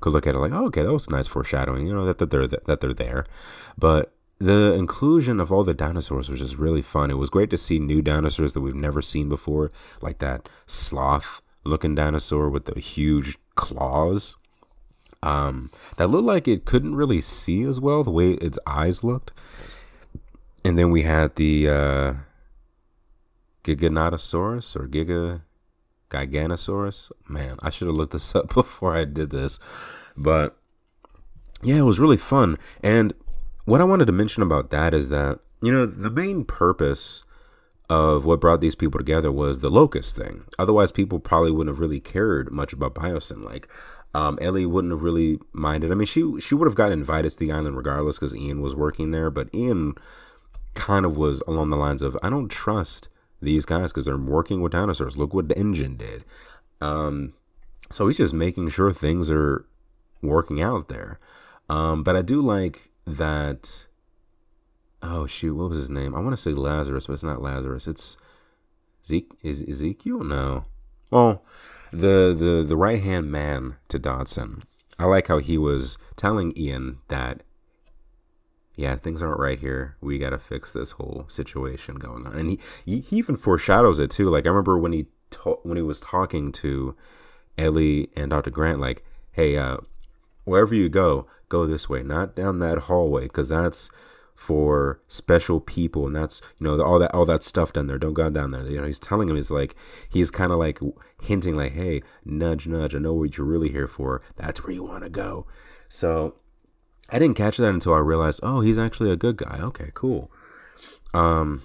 [0.00, 2.30] could look at it like, oh, okay, that was nice foreshadowing, you know, that, that
[2.30, 3.26] they're that they're there.
[3.76, 7.10] But the inclusion of all the dinosaurs was just really fun.
[7.10, 9.72] It was great to see new dinosaurs that we've never seen before,
[10.02, 14.36] like that sloth looking dinosaur with the huge claws.
[15.26, 19.32] Um, that looked like it couldn't really see as well the way its eyes looked.
[20.64, 22.14] And then we had the uh,
[23.64, 25.42] Giganotosaurus or Giga
[26.10, 27.10] Giganosaurus.
[27.28, 29.58] Man, I should have looked this up before I did this.
[30.16, 30.56] But
[31.60, 32.56] yeah, it was really fun.
[32.80, 33.12] And
[33.64, 37.24] what I wanted to mention about that is that, you know, the main purpose
[37.88, 40.44] of what brought these people together was the locust thing.
[40.56, 43.44] Otherwise, people probably wouldn't have really cared much about Biosyn.
[43.44, 43.68] Like,
[44.16, 45.92] um, Ellie wouldn't have really minded.
[45.92, 48.74] I mean, she she would have gotten invited to the island regardless because Ian was
[48.74, 49.28] working there.
[49.28, 49.94] But Ian
[50.72, 53.10] kind of was along the lines of, I don't trust
[53.42, 55.18] these guys because they're working with dinosaurs.
[55.18, 56.24] Look what the InGen did.
[56.80, 57.34] Um,
[57.92, 59.66] so he's just making sure things are
[60.22, 61.20] working out there.
[61.68, 63.84] Um, but I do like that.
[65.02, 66.14] Oh shoot, what was his name?
[66.14, 67.86] I want to say Lazarus, but it's not Lazarus.
[67.86, 68.16] It's
[69.04, 69.32] Zeke.
[69.42, 70.24] Is Ezekiel?
[70.24, 70.64] No.
[71.10, 71.42] Well,
[71.90, 74.62] the the the right hand man to Dodson.
[74.98, 77.42] I like how he was telling Ian that
[78.76, 79.96] yeah, things aren't right here.
[80.02, 82.34] We got to fix this whole situation going on.
[82.34, 84.28] And he, he even foreshadows it too.
[84.28, 86.94] Like I remember when he ta- when he was talking to
[87.56, 88.50] Ellie and Dr.
[88.50, 89.78] Grant, like, hey, uh,
[90.44, 93.90] wherever you go, go this way, not down that hallway, because that's
[94.36, 97.98] for special people, and that's you know all that all that stuff down there.
[97.98, 98.62] Don't go down there.
[98.70, 99.74] You know, he's telling him, he's like,
[100.08, 100.78] he's kind of like
[101.22, 102.94] hinting, like, hey, nudge, nudge.
[102.94, 104.22] I know what you're really here for.
[104.36, 105.46] That's where you want to go.
[105.88, 106.36] So
[107.08, 109.58] I didn't catch that until I realized, oh, he's actually a good guy.
[109.62, 110.30] Okay, cool.
[111.14, 111.62] Um,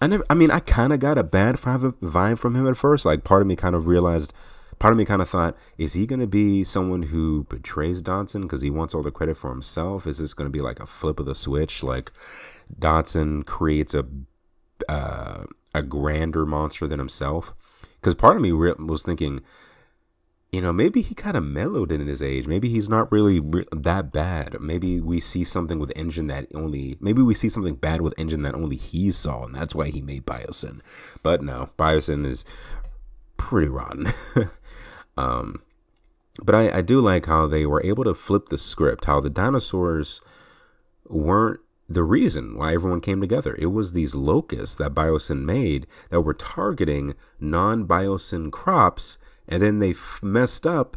[0.00, 0.24] I never.
[0.28, 3.06] I mean, I kind of got a bad vibe from him at first.
[3.06, 4.34] Like, part of me kind of realized,
[4.78, 8.42] part of me kind of thought, is he going to be someone who betrays Dodson
[8.42, 10.06] because he wants all the credit for himself?
[10.06, 11.82] Is this going to be like a flip of the switch?
[11.82, 12.12] Like,
[12.78, 14.04] Dodson creates a
[14.88, 17.54] uh, a grander monster than himself?
[18.00, 19.42] Because part of me re- was thinking,
[20.50, 22.46] you know, maybe he kind of mellowed in his age.
[22.46, 24.60] Maybe he's not really re- that bad.
[24.60, 28.42] Maybe we see something with InGen that only, maybe we see something bad with InGen
[28.42, 30.80] that only he saw, and that's why he made Biosyn.
[31.22, 32.44] But no, Biosyn is
[33.38, 34.12] pretty rotten.
[35.16, 35.62] um,
[36.42, 39.30] but I, I do like how they were able to flip the script, how the
[39.30, 40.20] dinosaurs
[41.08, 43.56] weren't the reason why everyone came together.
[43.58, 49.78] It was these locusts that Biosyn made that were targeting non Biosyn crops and then
[49.78, 50.96] they f- messed up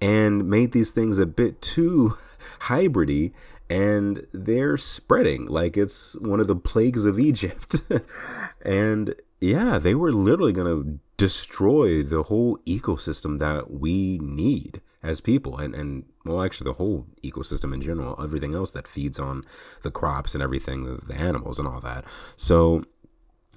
[0.00, 2.14] and made these things a bit too
[2.62, 3.32] hybridy
[3.70, 7.76] and they're spreading like it's one of the plagues of Egypt.
[8.62, 15.20] and yeah, they were literally going to destroy the whole ecosystem that we need as
[15.20, 19.44] people and and well actually the whole ecosystem in general everything else that feeds on
[19.82, 22.04] the crops and everything the, animals and all that.
[22.36, 22.84] So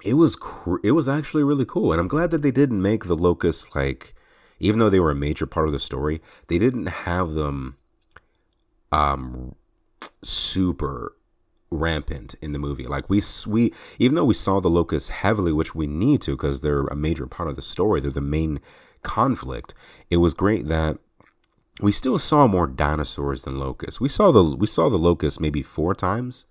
[0.04, 3.04] it was cr- it was actually really cool and i'm glad that they didn't make
[3.04, 4.14] the locusts like
[4.58, 7.76] even though they were a major part of the story they didn't have them
[8.90, 9.54] um
[10.22, 11.16] super
[11.72, 12.86] rampant in the movie.
[12.86, 16.60] Like we we even though we saw the locusts heavily which we need to because
[16.60, 18.60] they're a major part of the story they're the main
[19.02, 19.74] conflict
[20.10, 20.98] it was great that
[21.80, 24.00] we still saw more dinosaurs than locusts.
[24.00, 26.46] We saw the we saw the locusts maybe four times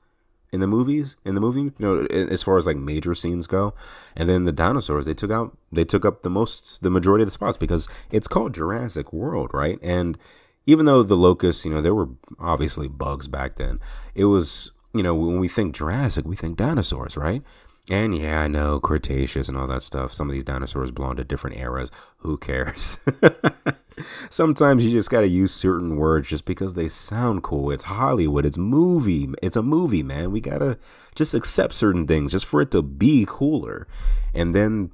[0.52, 3.74] in the movies in the movie you know as far as like major scenes go.
[4.16, 7.28] And then the dinosaurs they took out they took up the most the majority of
[7.28, 9.80] the spots because it's called Jurassic World right?
[9.82, 10.18] And
[10.66, 13.80] even though the locusts you know there were obviously bugs back then
[14.16, 17.44] it was you know when we think Jurassic we think dinosaurs right
[17.90, 20.14] and yeah, I know Cretaceous and all that stuff.
[20.14, 21.90] Some of these dinosaurs belong to different eras.
[22.18, 23.00] Who cares?
[24.30, 27.72] Sometimes you just got to use certain words just because they sound cool.
[27.72, 28.46] It's Hollywood.
[28.46, 29.30] It's movie.
[29.42, 30.32] It's a movie, man.
[30.32, 30.78] We got to
[31.16, 33.88] just accept certain things just for it to be cooler.
[34.34, 34.92] And then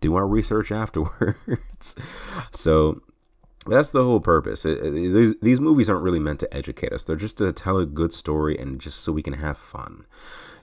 [0.00, 1.96] do our research afterwards.
[2.52, 3.02] so
[3.66, 4.64] that's the whole purpose.
[4.64, 7.04] It, it, these, these movies aren't really meant to educate us.
[7.04, 10.04] They're just to tell a good story and just so we can have fun.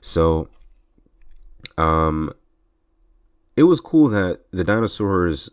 [0.01, 0.49] So
[1.77, 2.33] um,
[3.55, 5.49] it was cool that the dinosaurs,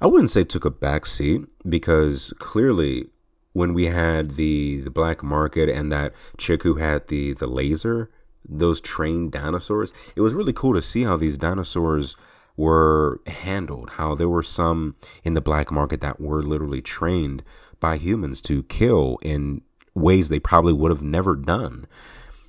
[0.00, 3.08] I wouldn't say took a back seat because clearly
[3.52, 8.10] when we had the the black market and that chick who had the the laser,
[8.46, 12.16] those trained dinosaurs, it was really cool to see how these dinosaurs
[12.56, 13.90] were handled.
[13.90, 17.42] How there were some in the black market that were literally trained
[17.80, 19.62] by humans to kill in
[19.94, 21.86] ways they probably would have never done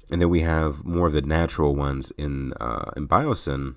[0.09, 3.75] and then we have more of the natural ones in uh, in Biosyn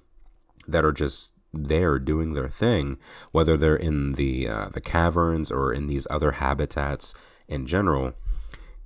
[0.68, 2.98] that are just there doing their thing,
[3.32, 7.14] whether they're in the uh, the caverns or in these other habitats
[7.48, 8.12] in general,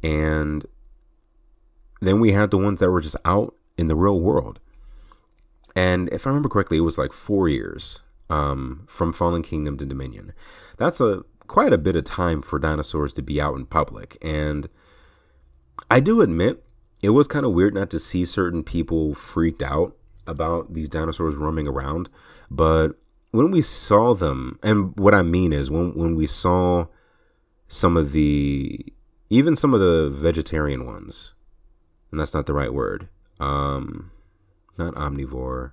[0.02, 0.64] and
[2.00, 4.60] then we had the ones that were just out in the real world.
[5.76, 9.86] And if I remember correctly, it was like four years um, from Fallen Kingdom to
[9.86, 10.32] Dominion.
[10.76, 14.68] That's a quite a bit of time for dinosaurs to be out in public, and
[15.90, 16.64] I do admit
[17.02, 21.34] it was kind of weird not to see certain people freaked out about these dinosaurs
[21.34, 22.08] roaming around,
[22.50, 22.92] but
[23.30, 26.86] when we saw them, and what I mean is when when we saw
[27.68, 28.92] some of the
[29.28, 31.34] even some of the vegetarian ones,
[32.10, 33.08] and that's not the right word.
[33.40, 34.12] Um,
[34.78, 35.72] not omnivore.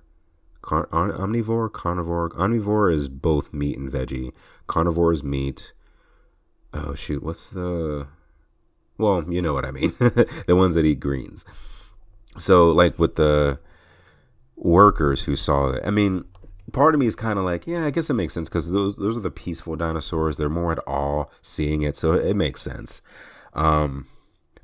[0.62, 2.30] Car- omnivore, carnivore.
[2.30, 4.32] Omnivore is both meat and veggie.
[4.66, 5.72] Carnivore is meat.
[6.72, 8.06] Oh shoot, what's the?
[8.98, 9.94] Well, you know what I mean.
[9.98, 11.44] the ones that eat greens.
[12.38, 13.58] So, like with the
[14.56, 16.24] workers who saw it, I mean,
[16.72, 18.96] part of me is kind of like, yeah, I guess it makes sense because those
[18.96, 20.36] those are the peaceful dinosaurs.
[20.36, 23.02] They're more at all seeing it, so it makes sense.
[23.54, 24.06] Um,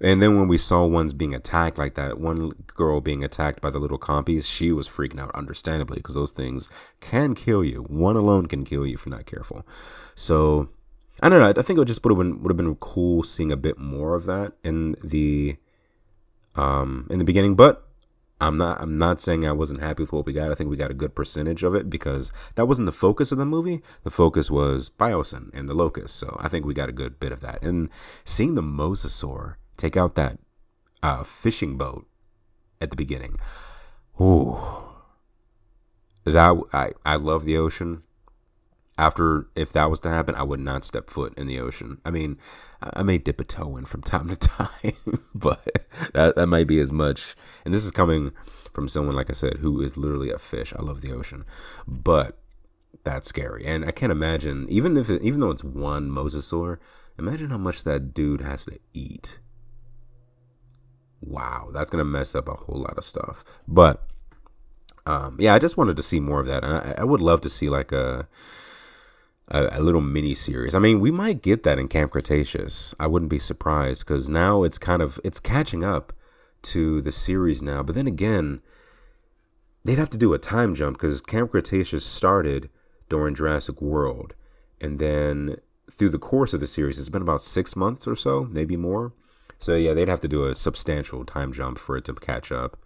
[0.00, 3.70] and then when we saw ones being attacked like that, one girl being attacked by
[3.70, 6.68] the little compies, she was freaking out, understandably, because those things
[7.00, 7.82] can kill you.
[7.82, 9.66] One alone can kill you if you're not careful.
[10.14, 10.68] So
[11.20, 11.60] I don't know.
[11.60, 14.14] I think it just would have been would have been cool seeing a bit more
[14.14, 15.56] of that in the
[16.54, 17.56] um in the beginning.
[17.56, 17.84] But
[18.40, 20.52] I'm not I'm not saying I wasn't happy with what we got.
[20.52, 23.38] I think we got a good percentage of it because that wasn't the focus of
[23.38, 23.82] the movie.
[24.04, 26.14] The focus was Biosyn and the Locust.
[26.14, 27.62] So I think we got a good bit of that.
[27.64, 27.88] And
[28.24, 30.38] seeing the Mosasaur take out that
[31.02, 32.06] uh, fishing boat
[32.80, 33.38] at the beginning.
[34.20, 34.58] Ooh.
[36.24, 38.02] That I I love the ocean
[38.98, 41.98] after if that was to happen, I would not step foot in the ocean.
[42.04, 42.36] I mean,
[42.82, 45.64] I may dip a toe in from time to time, but
[46.12, 47.36] that that might be as much.
[47.64, 48.32] And this is coming
[48.74, 50.74] from someone like I said who is literally a fish.
[50.76, 51.44] I love the ocean,
[51.86, 52.38] but
[53.04, 53.64] that's scary.
[53.64, 56.78] And I can't imagine even if it, even though it's one mosasaur,
[57.18, 59.38] imagine how much that dude has to eat.
[61.20, 63.44] Wow, that's gonna mess up a whole lot of stuff.
[63.66, 64.06] But
[65.06, 67.40] um, yeah, I just wanted to see more of that, and I, I would love
[67.42, 68.28] to see like a
[69.48, 70.74] a, a, little mini series.
[70.74, 72.94] I mean, we might get that in Camp Cretaceous.
[73.00, 76.12] I wouldn't be surprised because now it's kind of it's catching up
[76.62, 77.82] to the series now.
[77.82, 78.60] But then again,
[79.84, 82.68] they'd have to do a time jump because Camp Cretaceous started
[83.08, 84.34] during Jurassic World,
[84.80, 85.56] and then
[85.90, 89.12] through the course of the series, it's been about six months or so, maybe more.
[89.58, 92.78] So yeah, they'd have to do a substantial time jump for it to catch up.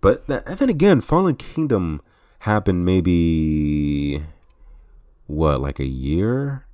[0.00, 2.00] But then again, Fallen Kingdom
[2.40, 4.24] happened maybe
[5.26, 6.66] what, like a year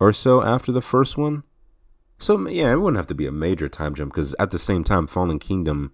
[0.00, 1.44] or so after the first one.
[2.18, 4.84] So yeah, it wouldn't have to be a major time jump because at the same
[4.84, 5.92] time, Fallen Kingdom,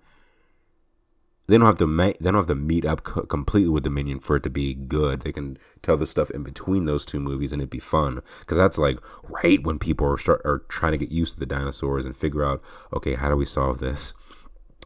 [1.50, 4.20] they don't have to ma- they don't have to meet up co- completely with Dominion
[4.20, 5.22] for it to be good.
[5.22, 8.56] They can tell the stuff in between those two movies and it'd be fun because
[8.56, 12.06] that's like right when people are start are trying to get used to the dinosaurs
[12.06, 14.14] and figure out okay how do we solve this,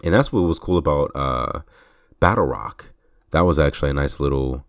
[0.02, 1.60] and that's what was cool about uh,
[2.18, 2.86] Battle Rock.
[3.30, 4.64] That was actually a nice little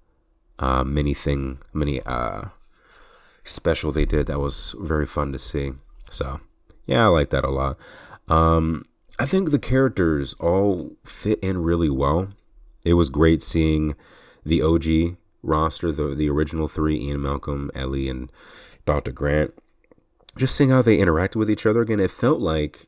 [0.59, 2.49] uh, mini thing, mini uh,
[3.45, 5.71] special they did that was very fun to see.
[6.09, 6.41] So
[6.85, 7.77] yeah, I like that a lot.
[8.27, 8.85] Um,
[9.17, 12.29] I think the characters all fit in really well.
[12.83, 13.95] It was great seeing
[14.45, 18.29] the OG roster, the the original three: Ian Malcolm, Ellie, and
[18.85, 19.11] Dr.
[19.11, 19.53] Grant.
[20.37, 22.87] Just seeing how they interacted with each other again, it felt like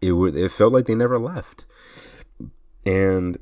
[0.00, 0.34] it would.
[0.34, 1.66] It felt like they never left,
[2.84, 3.38] and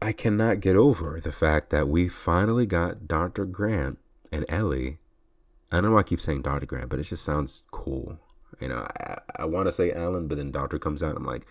[0.00, 3.44] I cannot get over the fact that we finally got Dr.
[3.44, 3.98] Grant
[4.32, 4.98] and Ellie.
[5.70, 6.66] I don't know why I keep saying Dr.
[6.66, 8.18] Grant, but it just sounds cool.
[8.60, 11.16] You know, I, I want to say Alan, but then Doctor comes out.
[11.16, 11.46] I'm like,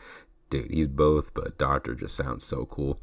[0.49, 2.99] dude, he's both, but Doctor just sounds so cool.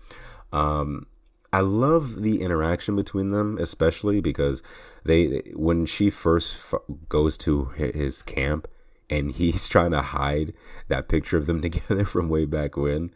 [0.52, 1.06] Um,
[1.52, 4.62] I love the interaction between them, especially because
[5.04, 8.68] they, when she first f- goes to his camp
[9.08, 10.52] and he's trying to hide
[10.88, 13.10] that picture of them together from way back when,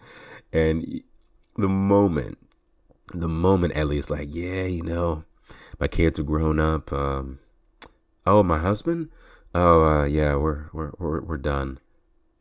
[0.52, 1.02] and
[1.56, 2.38] the moment,
[3.12, 5.24] the moment Ellie's like, yeah, you know,
[5.78, 6.92] my kids are grown up.
[6.92, 7.38] Um,
[8.26, 9.10] oh, my husband?
[9.54, 11.78] Oh, uh, yeah, we're, we're, we're, we're done.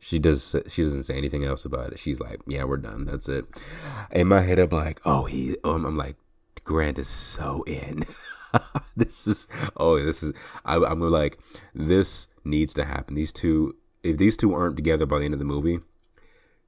[0.04, 0.54] She does.
[0.68, 1.98] She doesn't say anything else about it.
[1.98, 3.06] She's like, "Yeah, we're done.
[3.06, 3.46] That's it."
[4.10, 6.16] In my head, I'm like, "Oh, he." Um, I'm like,
[6.62, 8.04] Grant is so in.
[8.96, 9.48] this is.
[9.78, 10.34] Oh, this is.
[10.62, 11.38] I, I'm like,
[11.74, 13.14] this needs to happen.
[13.14, 13.76] These two.
[14.02, 15.80] If these two aren't together by the end of the movie,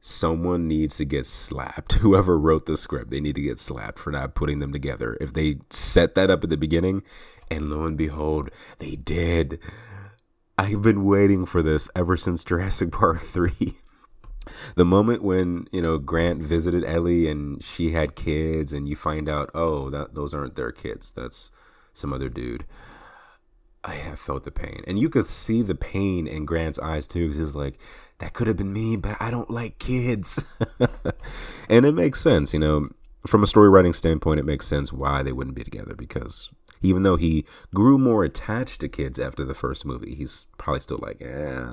[0.01, 1.92] someone needs to get slapped.
[2.01, 5.18] Whoever wrote the script, they need to get slapped for not putting them together.
[5.20, 7.03] If they set that up at the beginning,
[7.51, 9.59] and lo and behold, they did.
[10.59, 13.74] I've been waiting for this ever since Jurassic Park 3.
[14.74, 19.28] the moment when, you know, Grant visited Ellie and she had kids and you find
[19.28, 21.12] out, oh, that those aren't their kids.
[21.14, 21.50] That's
[21.92, 22.64] some other dude.
[23.84, 24.82] I have felt the pain.
[24.86, 27.78] And you could see the pain in Grant's eyes too, because he's like,
[28.18, 30.42] that could have been me, but I don't like kids.
[31.68, 32.88] and it makes sense, you know,
[33.26, 36.50] from a story writing standpoint, it makes sense why they wouldn't be together because
[36.83, 41.01] even though he grew more attached to kids after the first movie, he's probably still
[41.01, 41.72] like, eh,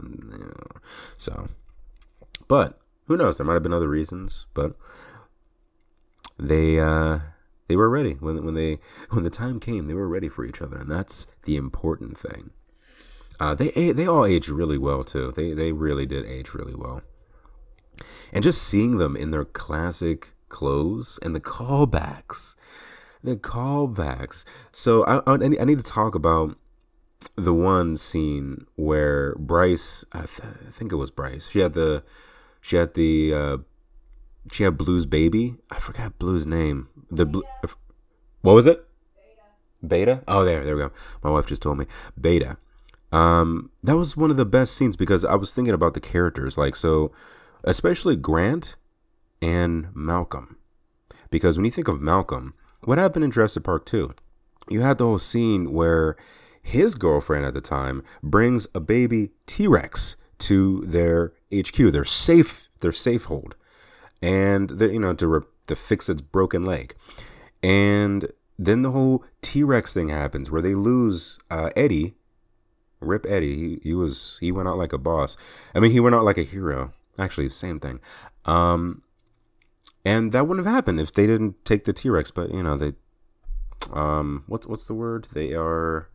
[1.18, 1.50] so.
[2.48, 3.38] But who knows?
[3.38, 4.76] There might have been other reasons, but
[6.40, 7.20] they uh,
[7.68, 8.80] they were ready when when they
[9.10, 9.88] when the time came.
[9.88, 12.52] They were ready for each other, and that's the important thing.
[13.40, 15.32] Uh, they they all aged really well too.
[15.36, 17.02] They they really did age really well.
[18.32, 22.56] And just seeing them in their classic clothes and the callbacks,
[23.24, 24.44] the callbacks.
[24.72, 26.58] So I I, I need to talk about
[27.36, 31.50] the one scene where Bryce, I, th- I think it was Bryce.
[31.50, 32.04] She had the
[32.62, 33.58] she had the uh,
[34.52, 35.56] she had Blue's baby.
[35.70, 36.90] I forgot Blue's name.
[37.10, 37.44] The blue.
[38.42, 38.86] What was it?
[39.16, 39.88] Beta.
[39.88, 40.24] Beta.
[40.28, 40.92] Oh, there, there we go.
[41.24, 41.86] My wife just told me
[42.20, 42.58] Beta.
[43.12, 46.58] Um, that was one of the best scenes because I was thinking about the characters,
[46.58, 47.12] like so,
[47.64, 48.76] especially Grant
[49.42, 50.58] and Malcolm.
[51.30, 52.54] Because when you think of Malcolm,
[52.86, 54.14] what happened in Jurassic Park 2?
[54.70, 56.16] You had the whole scene where
[56.62, 62.70] his girlfriend at the time brings a baby T Rex to their HQ, their safe,
[62.80, 63.56] their safe hold,
[64.22, 66.96] and the, you know to to fix its broken leg,
[67.62, 72.16] and then the whole T Rex thing happens where they lose uh, Eddie
[73.04, 73.56] Rip Eddie.
[73.56, 75.38] He, he was he went out like a boss.
[75.76, 76.94] I mean, he went out like a hero.
[77.20, 78.00] Actually, same thing.
[78.46, 79.04] Um,
[80.06, 82.32] and that wouldn't have happened if they didn't take the T Rex.
[82.32, 82.94] But you know they,
[83.92, 85.28] um, what's what's the word?
[85.34, 86.10] They are,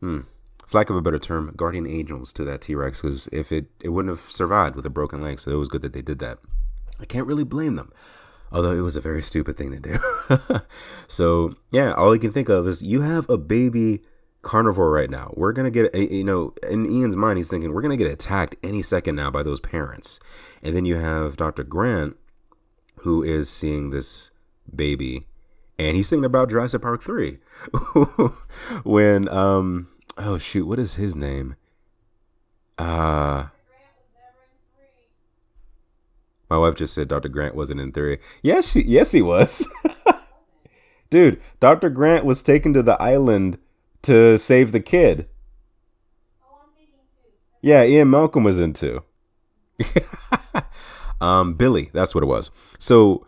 [0.00, 0.20] hmm,
[0.72, 3.00] lack of a better term, guardian angels to that T Rex.
[3.00, 5.82] Because if it it wouldn't have survived with a broken leg, so it was good
[5.82, 6.38] that they did that.
[7.00, 7.92] I can't really blame them
[8.52, 10.60] although it was a very stupid thing to do.
[11.08, 14.02] so yeah, all you can think of is you have a baby
[14.44, 15.32] carnivore right now.
[15.36, 18.82] We're gonna get, you know, in Ian's mind, he's thinking we're gonna get attacked any
[18.82, 20.20] second now by those parents.
[20.62, 21.64] And then you have Dr.
[21.64, 22.16] Grant,
[23.00, 24.30] who is seeing this
[24.74, 25.26] baby,
[25.78, 27.38] and he's thinking about Jurassic Park three,
[28.84, 31.56] when um, oh shoot, what is his name?
[32.78, 33.46] Uh
[36.50, 37.28] my wife just said Dr.
[37.28, 38.18] Grant wasn't in three.
[38.42, 39.66] Yes, she, yes, he was.
[41.10, 41.90] Dude, Dr.
[41.90, 43.58] Grant was taken to the island
[44.04, 45.28] to save the kid.
[47.60, 49.02] Yeah, Ian Malcolm was in two.
[51.20, 52.50] um, Billy, that's what it was.
[52.78, 53.26] So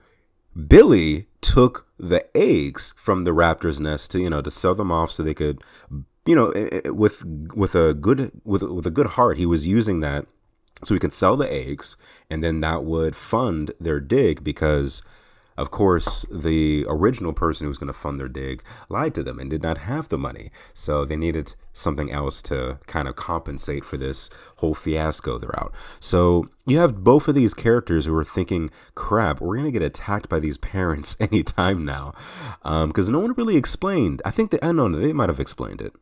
[0.68, 5.10] Billy took the eggs from the raptor's nest to you know to sell them off
[5.10, 5.62] so they could,
[6.26, 6.52] you know,
[6.92, 10.26] with with a good with with a good heart, he was using that
[10.84, 11.96] so he could sell the eggs,
[12.28, 15.02] and then that would fund their dig because
[15.56, 19.38] of course, the original person who was going to fund their dig lied to them
[19.38, 20.50] and did not have the money.
[20.74, 25.72] So they needed something else to kind of compensate for this whole fiasco throughout.
[26.00, 29.82] So you have both of these characters who are thinking, crap, we're going to get
[29.82, 32.14] attacked by these parents anytime now.
[32.62, 34.20] Because um, no one really explained.
[34.24, 35.92] I think they, I know, they might have explained it.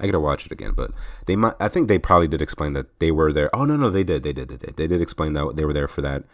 [0.00, 0.90] I gotta watch it again, but
[1.26, 1.54] they might.
[1.60, 3.54] I think they probably did explain that they were there.
[3.54, 4.24] Oh no, no, they did.
[4.24, 4.48] They did.
[4.48, 4.76] They did.
[4.76, 6.24] They did explain that they were there for that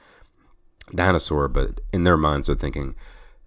[0.94, 2.94] dinosaur, but in their minds they're thinking,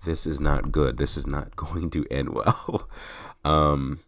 [0.06, 0.98] this is not good.
[0.98, 2.90] This is not going to end well.
[3.46, 4.00] um,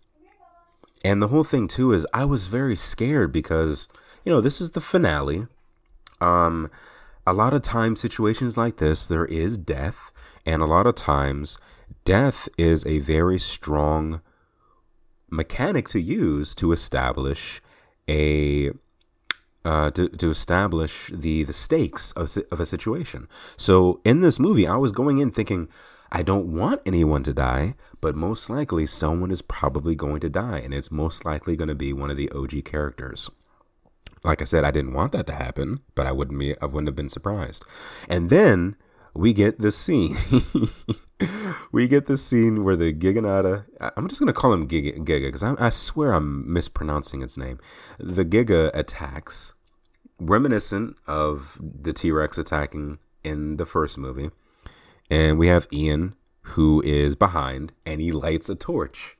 [1.03, 3.89] and the whole thing too is I was very scared because
[4.23, 5.47] you know this is the finale.
[6.21, 6.69] Um,
[7.27, 10.11] a lot of times situations like this there is death,
[10.45, 11.59] and a lot of times
[12.05, 14.21] death is a very strong
[15.29, 17.61] mechanic to use to establish
[18.07, 18.71] a
[19.65, 23.27] uh, to, to establish the the stakes of, of a situation.
[23.57, 25.69] So in this movie, I was going in thinking,
[26.11, 30.59] I don't want anyone to die, but most likely someone is probably going to die,
[30.59, 33.29] and it's most likely going to be one of the OG characters.
[34.23, 36.87] Like I said, I didn't want that to happen, but I wouldn't be I wouldn't
[36.87, 37.65] have been surprised.
[38.07, 38.75] And then
[39.15, 40.17] we get this scene.
[41.71, 45.43] we get this scene where the Giganata, I'm just going to call him Giga because
[45.43, 47.59] I, I, swear I'm mispronouncing its name.
[47.99, 49.53] The Giga attacks,
[50.19, 54.31] reminiscent of the T Rex attacking in the first movie.
[55.09, 59.17] And we have Ian, who is behind, and he lights a torch.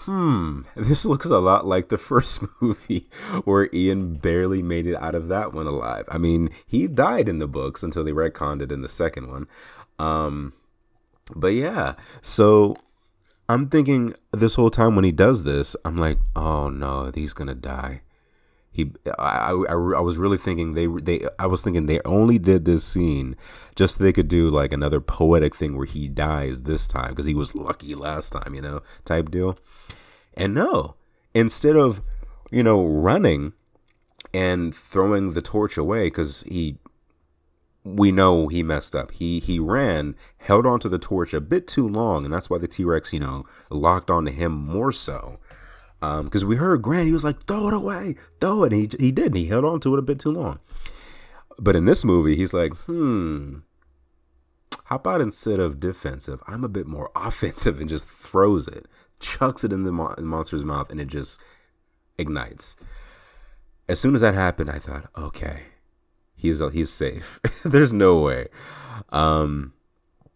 [0.00, 3.08] Hmm, this looks a lot like the first movie
[3.44, 6.04] where Ian barely made it out of that one alive.
[6.08, 9.46] I mean, he died in the books until they retconned it in the second one.
[9.98, 10.52] Um,
[11.34, 12.76] but yeah, so
[13.48, 17.54] I'm thinking this whole time when he does this, I'm like, oh no, he's gonna
[17.54, 18.02] die.
[18.70, 22.66] He, I, I, I was really thinking they, they, I was thinking they only did
[22.66, 23.34] this scene
[23.74, 27.24] just so they could do like another poetic thing where he dies this time because
[27.24, 29.58] he was lucky last time, you know, type deal.
[30.36, 30.96] And no,
[31.34, 32.02] instead of,
[32.50, 33.52] you know, running
[34.34, 36.78] and throwing the torch away because he
[37.84, 39.12] we know he messed up.
[39.12, 42.66] He he ran, held onto the torch a bit too long, and that's why the
[42.66, 45.38] T Rex, you know, locked onto him more so.
[46.00, 49.04] Because um, we heard Grant, he was like, "Throw it away, throw it." And he
[49.06, 49.34] he did.
[49.34, 50.58] He held on to it a bit too long.
[51.58, 53.58] But in this movie, he's like, "Hmm,
[54.86, 58.86] how about instead of defensive, I'm a bit more offensive and just throws it,
[59.20, 61.40] chucks it in the mo- monster's mouth, and it just
[62.18, 62.76] ignites.
[63.88, 65.64] As soon as that happened, I thought, okay,
[66.34, 67.40] he's he's safe.
[67.64, 68.48] There's no way.
[69.10, 69.72] Um,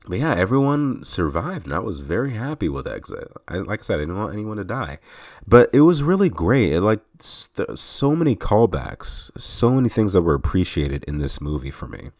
[0.06, 3.28] but yeah, everyone survived, and I was very happy with Exit.
[3.46, 4.98] I, like I said, I didn't want anyone to die,
[5.46, 6.72] but it was really great.
[6.72, 11.70] It like st- so many callbacks, so many things that were appreciated in this movie
[11.70, 12.10] for me,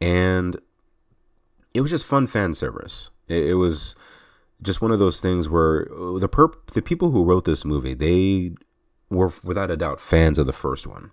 [0.00, 0.58] and
[1.74, 3.10] it was just fun fan service.
[3.28, 3.96] It, it was
[4.62, 8.52] just one of those things where the perp- the people who wrote this movie, they
[9.10, 11.10] were without a doubt fans of the first one,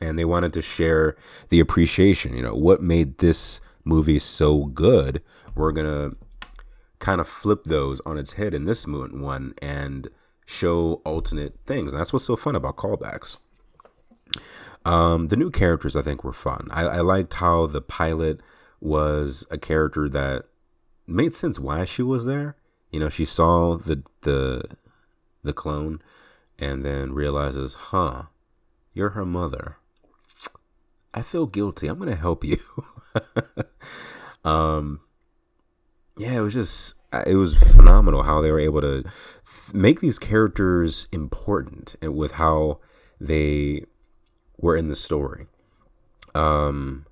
[0.00, 1.16] and they wanted to share
[1.48, 2.34] the appreciation.
[2.34, 5.22] You know, what made this movie so good,
[5.54, 6.12] we're gonna
[6.98, 10.08] kind of flip those on its head in this one and
[10.46, 11.92] show alternate things.
[11.92, 13.38] And that's what's so fun about callbacks.
[14.84, 16.68] Um, the new characters I think were fun.
[16.70, 18.40] I, I liked how the pilot
[18.80, 20.44] was a character that
[21.06, 22.56] made sense why she was there.
[22.90, 24.62] You know, she saw the the
[25.42, 26.00] the clone
[26.58, 28.24] and then realizes, huh,
[28.94, 29.78] you're her mother.
[31.14, 31.88] I feel guilty.
[31.88, 32.58] I'm gonna help you.
[34.44, 35.00] um,
[36.16, 36.94] yeah, it was just
[37.26, 39.04] it was phenomenal how they were able to
[39.72, 42.78] make these characters important and with how
[43.20, 43.84] they
[44.58, 45.46] were in the story.
[46.34, 47.06] Um,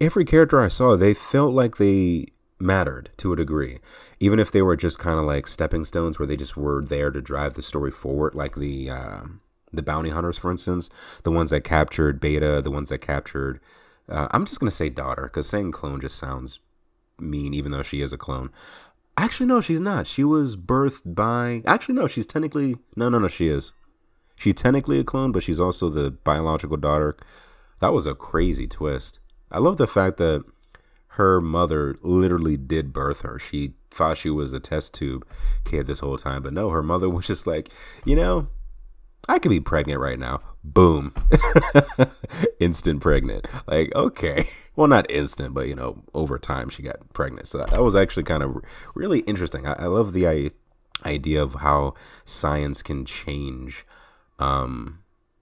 [0.00, 2.26] every character I saw, they felt like they
[2.60, 3.78] mattered to a degree,
[4.18, 7.10] even if they were just kind of like stepping stones where they just were there
[7.10, 9.22] to drive the story forward, like the uh,
[9.72, 10.90] the bounty hunters, for instance,
[11.22, 13.60] the ones that captured Beta, the ones that captured
[14.10, 16.60] uh, I'm just gonna say daughter because saying clone just sounds
[17.18, 18.50] mean, even though she is a clone.
[19.16, 20.06] Actually, no, she's not.
[20.06, 21.62] She was birthed by.
[21.66, 22.76] Actually, no, she's technically.
[22.96, 23.72] No, no, no, she is.
[24.36, 27.16] She's technically a clone, but she's also the biological daughter.
[27.80, 29.20] That was a crazy twist.
[29.50, 30.44] I love the fact that
[31.14, 33.38] her mother literally did birth her.
[33.38, 35.26] She thought she was a test tube
[35.64, 37.70] kid this whole time, but no, her mother was just like,
[38.04, 38.48] you know,
[39.28, 40.40] I could be pregnant right now.
[40.62, 41.12] Boom.
[42.60, 43.46] instant pregnant.
[43.66, 44.50] Like, okay.
[44.76, 47.48] Well, not instant, but, you know, over time she got pregnant.
[47.48, 48.58] So that, was actually kind of
[48.94, 49.66] really interesting.
[49.66, 50.50] I, I love the I,
[51.04, 51.94] idea of how
[52.24, 53.84] science can change
[54.38, 55.00] um,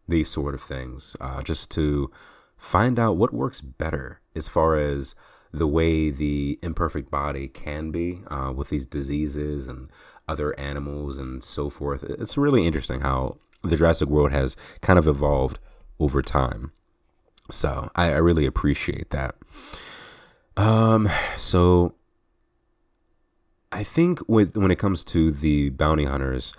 [0.09, 2.11] these sort of things uh, just to
[2.57, 5.15] find out what works better as far as
[5.53, 9.89] the way the imperfect body can be uh, with these diseases and
[10.29, 12.05] other animals and so forth.
[12.05, 15.59] It's really interesting how the Jurassic World has kind of evolved
[15.99, 16.73] over time.
[17.51, 19.35] So I, I really appreciate that.
[20.57, 21.95] Um, so
[23.73, 26.53] I think with when it comes to the bounty hunters,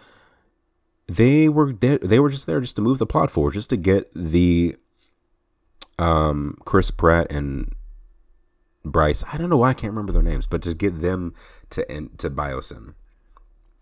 [1.08, 3.78] they were there, they were just there just to move the plot forward, just to
[3.78, 4.76] get the
[5.98, 7.74] um Chris Pratt and
[8.86, 9.24] Bryce.
[9.32, 11.34] I don't know why I can't remember their names, but to get them
[11.72, 11.86] to
[12.18, 12.94] to Biosyn.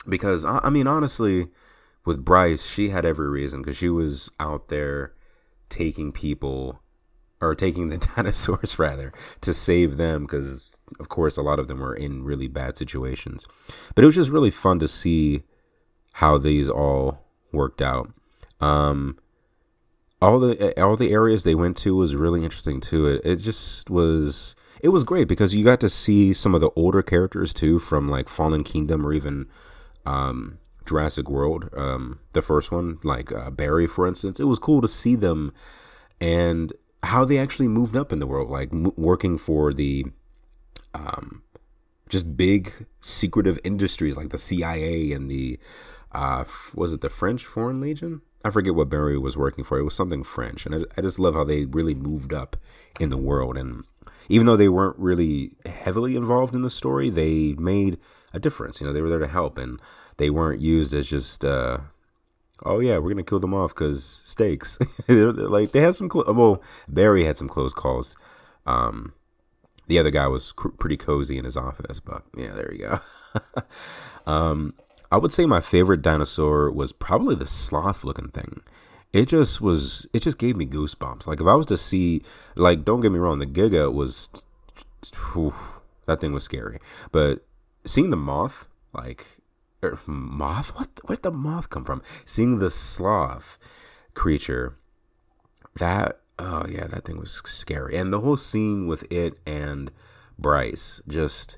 [0.07, 1.47] Because I mean, honestly,
[2.05, 5.13] with Bryce, she had every reason because she was out there
[5.69, 6.81] taking people
[7.41, 11.79] or taking the dinosaurs rather to save them because of course a lot of them
[11.79, 13.45] were in really bad situations
[13.93, 15.43] but it was just really fun to see
[16.13, 18.11] how these all worked out
[18.61, 19.17] um
[20.21, 23.89] all the all the areas they went to was really interesting too it, it just
[23.89, 27.79] was it was great because you got to see some of the older characters too
[27.79, 29.47] from like fallen kingdom or even
[30.05, 34.39] um Jurassic World, um, the first one, like uh, Barry, for instance.
[34.39, 35.53] It was cool to see them
[36.19, 36.73] and
[37.03, 40.05] how they actually moved up in the world, like m- working for the
[40.95, 41.43] um,
[42.09, 42.71] just big
[43.01, 45.59] secretive industries like the CIA and the
[46.13, 48.21] uh, was it the French Foreign Legion?
[48.43, 49.77] I forget what Barry was working for.
[49.77, 52.55] It was something French, and I, I just love how they really moved up
[52.99, 53.57] in the world.
[53.57, 53.83] And
[54.29, 57.97] even though they weren't really heavily involved in the story, they made
[58.33, 58.79] a difference.
[58.81, 59.79] You know, they were there to help, and
[60.17, 61.79] they weren't used as just uh,
[62.65, 64.77] oh yeah we're gonna kill them off because stakes.
[65.07, 68.17] Like they had some cl- well barry had some close calls.
[68.65, 69.13] Um,
[69.87, 72.99] the other guy was cr- pretty cozy in his office but yeah there you go.
[74.25, 74.73] Um,
[75.09, 78.61] i would say my favorite dinosaur was probably the sloth looking thing
[79.13, 82.21] it just was it just gave me goosebumps like if i was to see
[82.55, 84.29] like don't get me wrong the giga was
[85.33, 85.53] whew,
[86.05, 86.79] that thing was scary
[87.11, 87.45] but
[87.85, 89.37] seeing the moth like
[89.83, 90.75] er, moth.
[90.75, 90.89] What?
[91.05, 92.01] Where'd the moth come from?
[92.25, 93.57] Seeing the sloth
[94.13, 94.77] creature,
[95.75, 99.91] that oh yeah, that thing was scary, and the whole scene with it and
[100.37, 101.57] Bryce just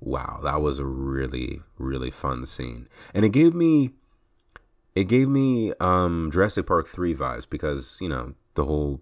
[0.00, 3.90] wow, that was a really really fun scene, and it gave me
[4.94, 9.00] it gave me um Jurassic Park three vibes because you know the whole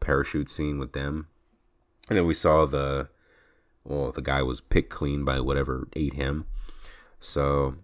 [0.00, 1.28] parachute scene with them,
[2.08, 3.08] and then we saw the
[3.84, 6.46] well, the guy was picked clean by whatever ate him.
[7.20, 7.76] So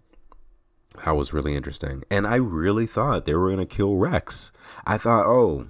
[1.05, 2.03] that was really interesting.
[2.09, 4.51] And I really thought they were going to kill Rex.
[4.85, 5.67] I thought, oh,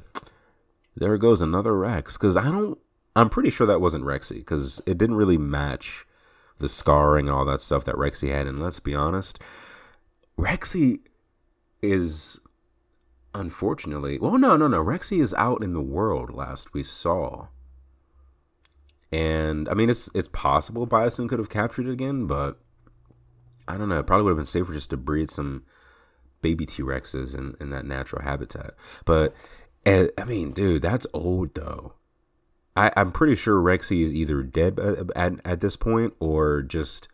[0.95, 2.17] there goes another Rex.
[2.17, 2.77] Because I don't,
[3.15, 4.37] I'm pretty sure that wasn't Rexy.
[4.37, 6.05] Because it didn't really match
[6.59, 8.47] the scarring and all that stuff that Rexy had.
[8.47, 9.39] And let's be honest,
[10.37, 10.99] Rexy
[11.81, 12.39] is
[13.33, 14.83] unfortunately, well, no, no, no.
[14.83, 17.47] Rexy is out in the world last we saw.
[19.11, 22.59] And I mean, it's it's possible Biosyn could have captured it again, but
[23.67, 23.99] I don't know.
[23.99, 25.63] It probably would have been safer just to breed some
[26.41, 28.75] baby T Rexes in, in that natural habitat.
[29.05, 29.33] But
[29.85, 31.93] eh, I mean, dude, that's old though.
[32.75, 37.07] I, I'm pretty sure Rexy is either dead at, at, at this point or just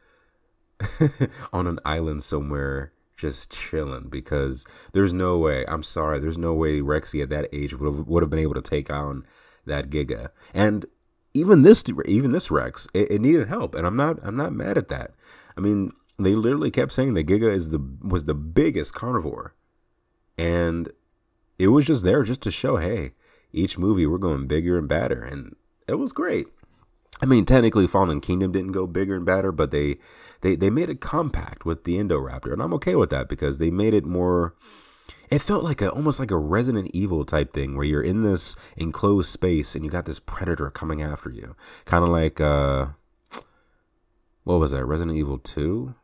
[1.53, 5.65] on an island somewhere just chilling because there's no way.
[5.67, 8.55] I'm sorry, there's no way Rexy at that age would have would have been able
[8.55, 9.25] to take on
[9.65, 10.29] that Giga.
[10.53, 10.85] And
[11.33, 14.77] even this even this Rex, it, it, needed help, and I'm not I'm not mad
[14.77, 15.11] at that.
[15.57, 19.53] I mean, they literally kept saying that Giga is the was the biggest carnivore,
[20.37, 20.89] and
[21.59, 23.11] it was just there just to show, hey,
[23.51, 25.55] each movie we're going bigger and badder, and
[25.87, 26.47] it was great.
[27.21, 29.97] I mean, technically, Fallen Kingdom didn't go bigger and badder, but they
[30.45, 33.71] they they made it compact with the Indoraptor, and I'm okay with that because they
[33.71, 34.53] made it more
[35.31, 38.55] it felt like a almost like a Resident Evil type thing where you're in this
[38.77, 41.55] enclosed space and you got this predator coming after you.
[41.85, 42.87] Kind of like uh
[44.43, 44.85] what was that?
[44.85, 45.95] Resident Evil 2?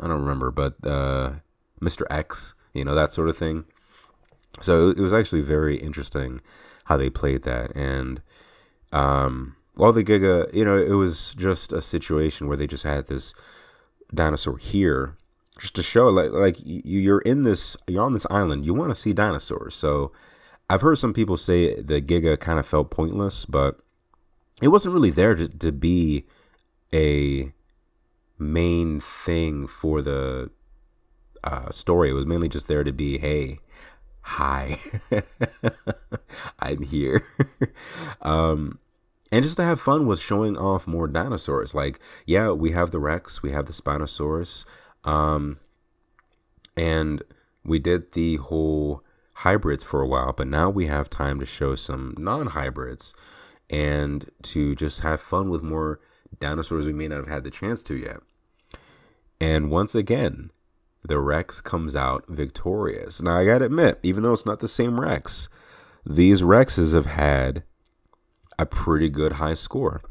[0.00, 1.34] I don't remember, but uh
[1.80, 2.02] Mr.
[2.10, 3.66] X, you know, that sort of thing.
[4.60, 6.40] So it was actually very interesting
[6.86, 8.20] how they played that and
[8.92, 13.06] um while the Giga, you know, it was just a situation where they just had
[13.06, 13.32] this
[14.14, 15.16] dinosaur here
[15.58, 18.94] just to show like like you're in this you're on this island you want to
[18.94, 19.74] see dinosaurs.
[19.74, 20.12] So
[20.68, 23.80] i've heard some people say the giga kind of felt pointless but
[24.62, 26.26] it wasn't really there to, to be
[26.92, 27.52] a
[28.38, 30.50] main thing for the
[31.42, 32.10] uh, story.
[32.10, 33.60] It was mainly just there to be hey
[34.22, 34.78] hi
[36.58, 37.26] i'm here.
[38.22, 38.78] Um
[39.32, 42.98] and just to have fun with showing off more dinosaurs like yeah we have the
[42.98, 44.64] rex we have the spinosaurus
[45.04, 45.58] um,
[46.76, 47.22] and
[47.64, 49.04] we did the whole
[49.34, 53.14] hybrids for a while, but now we have time to show some non hybrids
[53.68, 56.00] and to just have fun with more
[56.38, 58.20] dinosaurs we may not have had the chance to yet.
[59.40, 60.50] And once again,
[61.02, 63.22] the Rex comes out victorious.
[63.22, 65.48] Now, I gotta admit, even though it's not the same Rex,
[66.04, 67.62] these Rexes have had
[68.60, 70.02] a pretty good high score.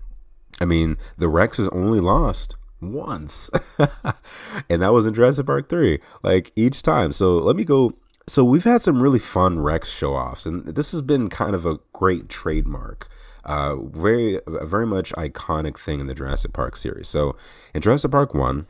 [0.59, 3.49] I mean, the Rex has only lost once.
[4.69, 5.99] and that was in Jurassic Park 3.
[6.23, 7.13] Like each time.
[7.13, 7.93] So let me go.
[8.27, 11.65] So we've had some really fun Rex show offs, and this has been kind of
[11.65, 13.09] a great trademark.
[13.43, 17.07] Uh, very, a very much iconic thing in the Jurassic Park series.
[17.07, 17.35] So
[17.73, 18.67] in Jurassic Park 1,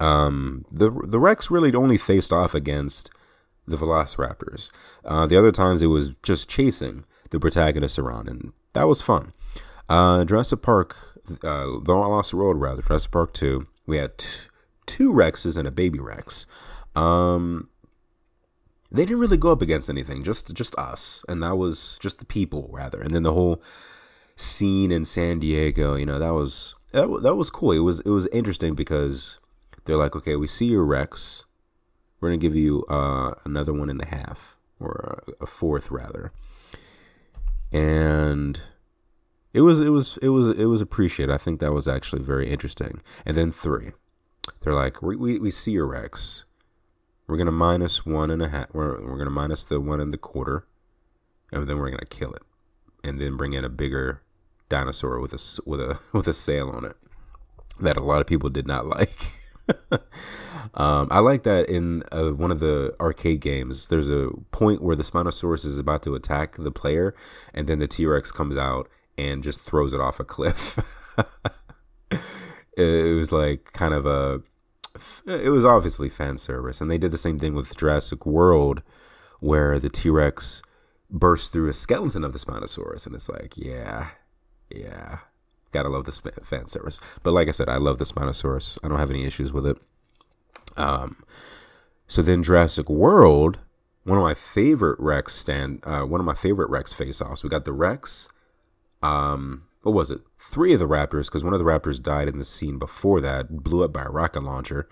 [0.00, 3.10] um, the, the Rex really only faced off against
[3.68, 4.70] the Velociraptors.
[5.04, 9.32] Uh, the other times it was just chasing the protagonists around, and that was fun.
[9.88, 10.96] Uh, Jurassic Park
[11.42, 14.28] uh, The Lost World, rather, Jurassic Park 2, we had t-
[14.86, 16.46] two Rexes and a baby Rex.
[16.94, 17.68] Um,
[18.90, 22.24] they didn't really go up against anything, just just us, and that was just the
[22.24, 23.00] people rather.
[23.00, 23.62] And then the whole
[24.36, 27.72] scene in San Diego, you know, that was that, that was cool.
[27.72, 29.38] It was it was interesting because
[29.84, 31.44] they're like, okay, we see your Rex,
[32.20, 36.32] we're gonna give you uh, another one and a half or a fourth rather,
[37.72, 38.60] and
[39.52, 41.32] it was it was it was it was appreciated.
[41.32, 43.02] I think that was actually very interesting.
[43.24, 43.92] And then three,
[44.60, 46.44] they're like, we we, we see your Rex.
[47.26, 48.68] We're gonna minus one and a half.
[48.72, 50.66] We're we're gonna minus the one and the quarter,
[51.52, 52.42] and then we're gonna kill it,
[53.04, 54.22] and then bring in a bigger
[54.68, 56.96] dinosaur with a with a with a sail on it
[57.80, 59.16] that a lot of people did not like.
[60.74, 63.88] um, I like that in uh, one of the arcade games.
[63.88, 67.14] There's a point where the Spinosaurus is about to attack the player,
[67.54, 70.78] and then the T Rex comes out and just throws it off a cliff.
[72.76, 74.40] it was like kind of a
[75.26, 78.82] it was obviously fan service and they did the same thing with Jurassic World
[79.40, 80.62] where the T-Rex
[81.10, 84.08] bursts through a skeleton of the Spinosaurus and it's like, yeah.
[84.70, 85.18] Yeah.
[85.72, 86.98] Got to love this fan service.
[87.22, 88.78] But like I said, I love the Spinosaurus.
[88.82, 89.78] I don't have any issues with it.
[90.76, 91.24] Um
[92.06, 93.58] so then Jurassic World,
[94.04, 97.42] one of my favorite Rex stand uh, one of my favorite Rex face-offs.
[97.42, 98.30] We got the Rex
[99.02, 100.20] um, what was it?
[100.38, 103.62] Three of the Raptors, because one of the Raptors died in the scene before that,
[103.62, 104.88] blew up by a rocket launcher,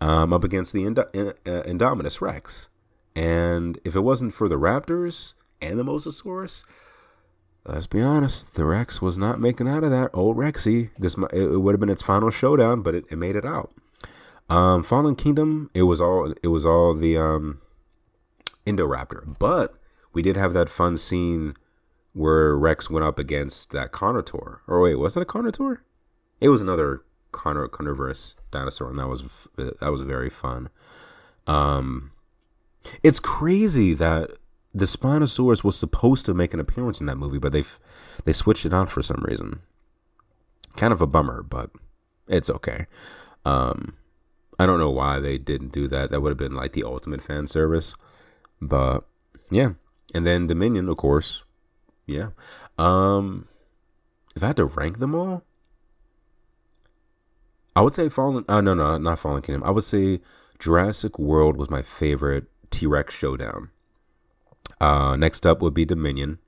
[0.00, 2.68] um, up against the uh, Indominus Rex.
[3.14, 6.64] And if it wasn't for the Raptors and the Mosasaurus,
[7.66, 10.90] let's be honest, the Rex was not making out of that old Rexy.
[10.98, 13.72] This it, would have been its final showdown, but it, it made it out.
[14.48, 17.60] Um, Fallen Kingdom, it was all it was all the um,
[18.66, 19.74] Indoraptor, but
[20.12, 21.54] we did have that fun scene
[22.12, 24.58] where Rex went up against that Carnotaur.
[24.66, 25.78] Or wait, was it a Carnotaur?
[26.40, 27.02] It was another
[27.32, 29.24] Carnor- carnivorous dinosaur, and that was
[29.56, 30.68] that was very fun.
[31.46, 32.12] Um,
[33.02, 34.32] it's crazy that
[34.74, 37.64] the Spinosaurus was supposed to make an appearance in that movie, but they
[38.24, 39.60] they switched it out for some reason.
[40.76, 41.70] Kind of a bummer, but
[42.26, 42.86] it's okay.
[43.44, 43.96] Um,
[44.62, 46.12] I don't know why they didn't do that.
[46.12, 47.96] That would have been like the ultimate fan service.
[48.60, 49.04] But
[49.50, 49.72] yeah.
[50.14, 51.42] And then Dominion, of course.
[52.06, 52.28] Yeah.
[52.78, 53.48] Um
[54.36, 55.42] if I had to rank them all,
[57.74, 59.64] I would say Fallen uh no no not Fallen Kingdom.
[59.64, 60.20] I would say
[60.60, 63.70] Jurassic World was my favorite T-Rex showdown.
[64.82, 66.38] Uh next up would be Dominion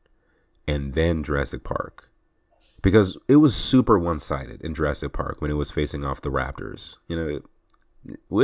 [0.66, 2.11] and then Jurassic Park.
[2.82, 6.97] Because it was super one-sided in Jurassic Park when it was facing off the Raptors.
[7.09, 7.43] You know, it,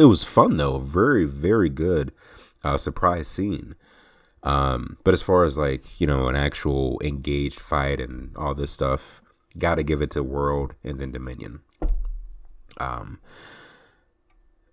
[0.00, 2.12] it was fun though, very very good
[2.62, 3.74] uh, surprise scene.
[4.42, 8.70] Um, but as far as like you know an actual engaged fight and all this
[8.70, 9.20] stuff,
[9.58, 11.60] got to give it to World and then Dominion.
[12.78, 13.18] Um,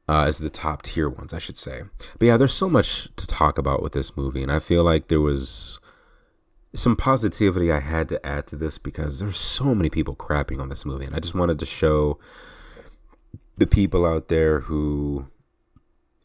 [0.07, 1.83] uh, as the top tier ones, I should say.
[2.17, 5.07] But yeah, there's so much to talk about with this movie, and I feel like
[5.07, 5.79] there was
[6.75, 10.69] some positivity I had to add to this because there's so many people crapping on
[10.69, 12.19] this movie, and I just wanted to show
[13.57, 15.27] the people out there who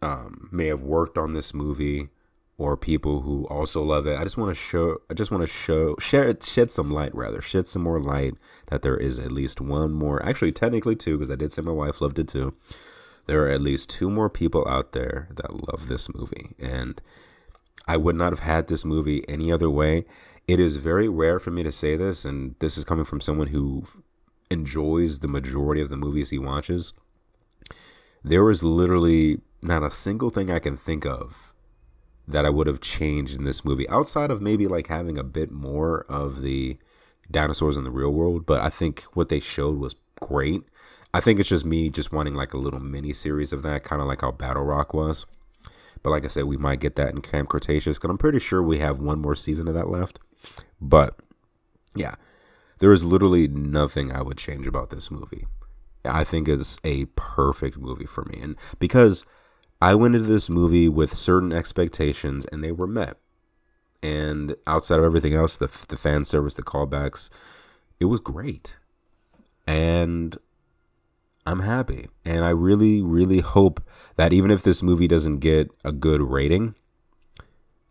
[0.02, 2.08] um, may have worked on this movie
[2.58, 4.18] or people who also love it.
[4.18, 7.40] I just want to show, I just want to show, share, shed some light rather,
[7.40, 8.34] shed some more light
[8.66, 11.72] that there is at least one more, actually, technically two, because I did say my
[11.72, 12.54] wife loved it too.
[13.26, 16.54] There are at least two more people out there that love this movie.
[16.58, 17.00] And
[17.86, 20.04] I would not have had this movie any other way.
[20.48, 23.48] It is very rare for me to say this, and this is coming from someone
[23.48, 23.84] who
[24.50, 26.92] enjoys the majority of the movies he watches
[28.22, 31.52] There is literally not a single thing I can think of
[32.28, 35.50] that I would have changed in this movie outside of maybe like having a bit
[35.50, 36.78] more of the
[37.30, 38.46] dinosaurs in the real world.
[38.46, 40.62] But I think what they showed was great.
[41.14, 44.00] I think it's just me just wanting like a little mini series of that, kind
[44.00, 45.26] of like how Battle Rock was.
[46.02, 48.62] But like I said, we might get that in Camp Cretaceous because I'm pretty sure
[48.62, 50.18] we have one more season of that left.
[50.80, 51.16] But
[51.94, 52.14] yeah,
[52.78, 55.46] there is literally nothing I would change about this movie.
[56.04, 58.40] I think it's a perfect movie for me.
[58.42, 59.24] And because
[59.80, 63.18] I went into this movie with certain expectations and they were met.
[64.02, 67.30] And outside of everything else, the, the fan service, the callbacks,
[68.00, 68.74] it was great.
[69.66, 70.36] And
[71.46, 72.08] I'm happy.
[72.24, 73.82] And I really, really hope
[74.16, 76.74] that even if this movie doesn't get a good rating,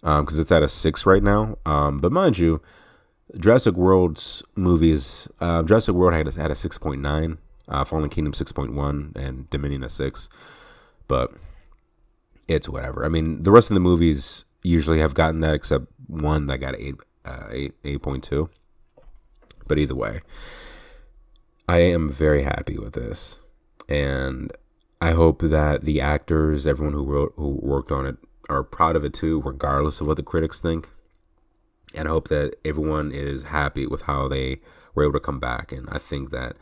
[0.02, 2.62] because um, it's at a six right now, um, but mind you,
[3.38, 9.50] Jurassic World's movies, uh, Jurassic World had, had a 6.9 uh, Fallen Kingdom 6.1 and
[9.50, 10.30] Dominion a 6.
[11.08, 11.32] But
[12.48, 13.06] it's whatever.
[13.06, 16.76] I mean, the rest of the movies usually have gotten that except one that got
[16.76, 16.96] 8,
[17.26, 18.50] uh, 8 8.2.
[19.68, 20.22] But either way,
[21.68, 23.40] I am very happy with this.
[23.88, 24.52] And
[25.02, 28.18] I hope that the actors, everyone who wrote who worked on it
[28.50, 30.90] are proud of it too, regardless of what the critics think.
[31.94, 34.62] And I hope that everyone is happy with how they
[34.94, 35.72] were able to come back.
[35.72, 36.56] And I think that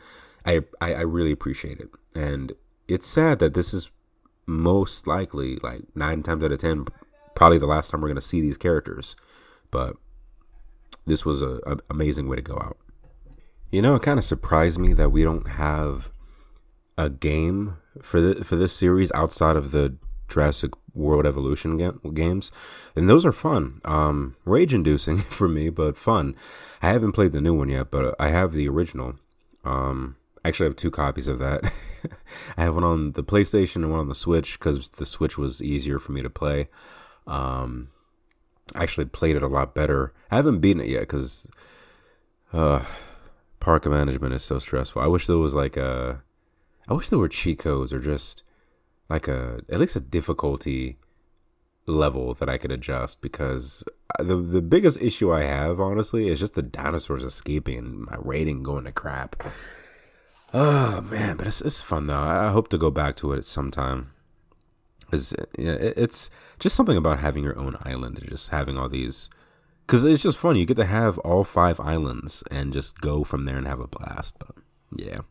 [0.44, 1.90] I, I, I really appreciate it.
[2.14, 2.52] And
[2.88, 3.90] it's sad that this is
[4.46, 6.86] most likely like nine times out of ten
[7.34, 9.16] probably the last time we're gonna see these characters.
[9.70, 9.96] But
[11.04, 12.78] this was a, a amazing way to go out.
[13.70, 16.10] You know, it kind of surprised me that we don't have
[16.98, 19.96] a game for the for this series outside of the
[20.28, 22.50] Jurassic World Evolution ga- games,
[22.96, 23.80] and those are fun.
[23.84, 26.34] Um, rage inducing for me, but fun.
[26.82, 29.14] I haven't played the new one yet, but I have the original.
[29.64, 31.64] Um, actually I have two copies of that.
[32.56, 35.62] I have one on the PlayStation and one on the Switch because the Switch was
[35.62, 36.68] easier for me to play.
[37.26, 37.88] Um,
[38.74, 40.12] I actually played it a lot better.
[40.30, 41.46] I haven't beaten it yet because
[42.52, 42.84] uh,
[43.60, 45.02] park management is so stressful.
[45.02, 46.22] I wish there was like a,
[46.88, 48.42] I wish there were cheat codes or just
[49.08, 50.98] like a at least a difficulty
[51.86, 53.84] level that I could adjust because
[54.18, 58.62] the the biggest issue I have honestly is just the dinosaurs escaping and my rating
[58.62, 59.42] going to crap.
[60.52, 62.18] Oh man, but it's it's fun though.
[62.18, 64.12] I hope to go back to it sometime.
[65.12, 69.28] It's it's just something about having your own island and just having all these,
[69.90, 70.54] because it's just fun.
[70.54, 73.88] You get to have all five islands and just go from there and have a
[73.88, 74.36] blast.
[74.38, 74.54] But
[74.96, 75.22] yeah,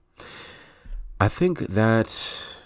[1.18, 2.58] I think that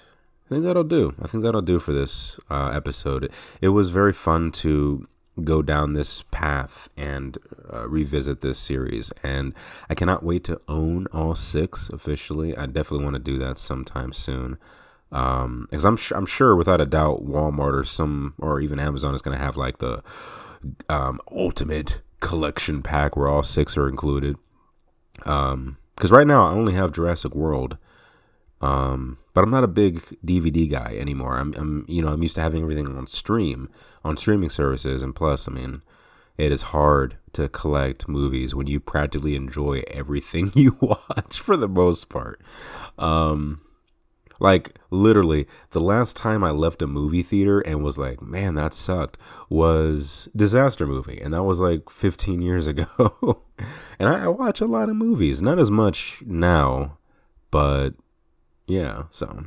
[0.47, 1.13] I think that'll do.
[1.21, 3.31] I think that'll do for this uh, episode.
[3.61, 5.05] It was very fun to
[5.43, 7.37] go down this path and
[7.71, 9.11] uh, revisit this series.
[9.21, 9.53] And
[9.87, 12.57] I cannot wait to own all six officially.
[12.57, 14.57] I definitely want to do that sometime soon.
[15.11, 19.13] Um, because I'm sure, I'm sure without a doubt Walmart or some or even Amazon
[19.13, 20.01] is gonna have like the
[20.89, 24.37] um, ultimate collection pack where all six are included.
[25.25, 27.77] Um, because right now I only have Jurassic World.
[28.61, 31.37] Um, but I'm not a big DVD guy anymore.
[31.37, 33.69] I'm, I'm, you know, I'm used to having everything on stream,
[34.05, 35.81] on streaming services, and plus, I mean,
[36.37, 41.67] it is hard to collect movies when you practically enjoy everything you watch for the
[41.67, 42.41] most part.
[42.97, 43.61] Um,
[44.43, 48.73] like literally, the last time I left a movie theater and was like, "Man, that
[48.73, 49.17] sucked,"
[49.49, 53.41] was Disaster Movie, and that was like 15 years ago.
[53.97, 56.97] and I, watch a lot of movies, not as much now,
[57.51, 57.91] but
[58.67, 59.03] yeah.
[59.11, 59.45] So,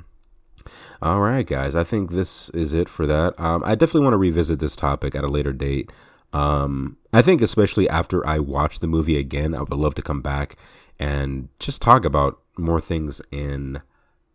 [1.02, 3.38] all right, guys, I think this is it for that.
[3.38, 5.90] Um, I definitely want to revisit this topic at a later date.
[6.32, 10.22] Um, I think especially after I watch the movie again, I would love to come
[10.22, 10.56] back
[10.98, 13.82] and just talk about more things in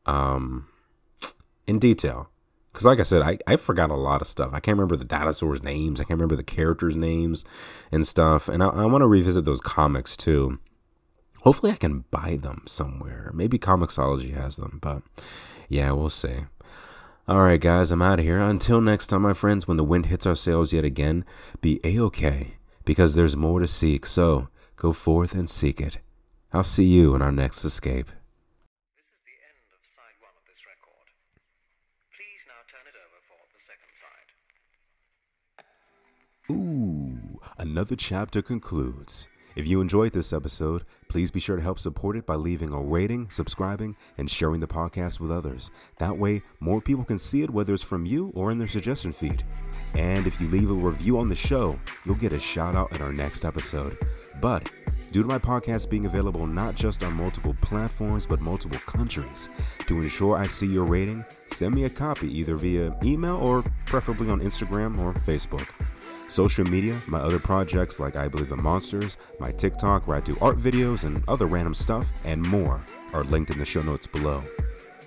[0.06, 0.68] um
[1.68, 2.30] in detail.
[2.72, 4.52] Because, like I said, I, I forgot a lot of stuff.
[4.54, 6.00] I can't remember the dinosaurs' names.
[6.00, 7.44] I can't remember the characters' names
[7.92, 8.48] and stuff.
[8.48, 10.58] And I, I want to revisit those comics too.
[11.42, 13.32] Hopefully, I can buy them somewhere.
[13.34, 15.02] Maybe Comixology has them, but
[15.68, 16.46] yeah, we'll see.
[17.28, 18.40] All right, guys, I'm out of here.
[18.40, 21.26] Until next time, my friends, when the wind hits our sails yet again,
[21.62, 24.06] be a okay because there's more to seek.
[24.06, 26.00] So go forth and seek it.
[26.52, 28.08] I'll see you in our next escape.
[28.08, 31.08] This is the end of side one of this record.
[32.12, 34.28] Please now turn it over for the second side.
[36.52, 39.30] Ooh, another chapter concludes.
[39.56, 42.82] If you enjoyed this episode, please be sure to help support it by leaving a
[42.82, 45.72] rating, subscribing, and sharing the podcast with others.
[45.98, 49.14] That way, more people can see it, whether it's from you or in their suggestion
[49.14, 49.46] feed.
[49.94, 53.02] And if you leave a review on the show, you'll get a shout out in
[53.02, 53.98] our next episode.
[54.42, 54.70] But
[55.14, 59.48] due to my podcast being available not just on multiple platforms but multiple countries,
[59.88, 61.24] to ensure I see your rating,
[61.54, 65.68] send me a copy either via email or preferably on Instagram or Facebook.
[66.32, 70.38] Social media, my other projects like I Believe in Monsters, my TikTok where I do
[70.40, 74.42] art videos and other random stuff, and more are linked in the show notes below.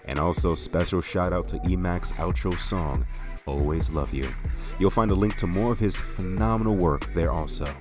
[0.04, 3.06] And also, special shout out to EMac's outro song,
[3.46, 4.28] Always Love You.
[4.78, 7.74] You'll find a link to more of his phenomenal work there also.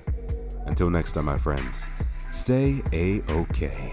[0.64, 1.84] Until next time, my friends,
[2.32, 3.92] stay A OK.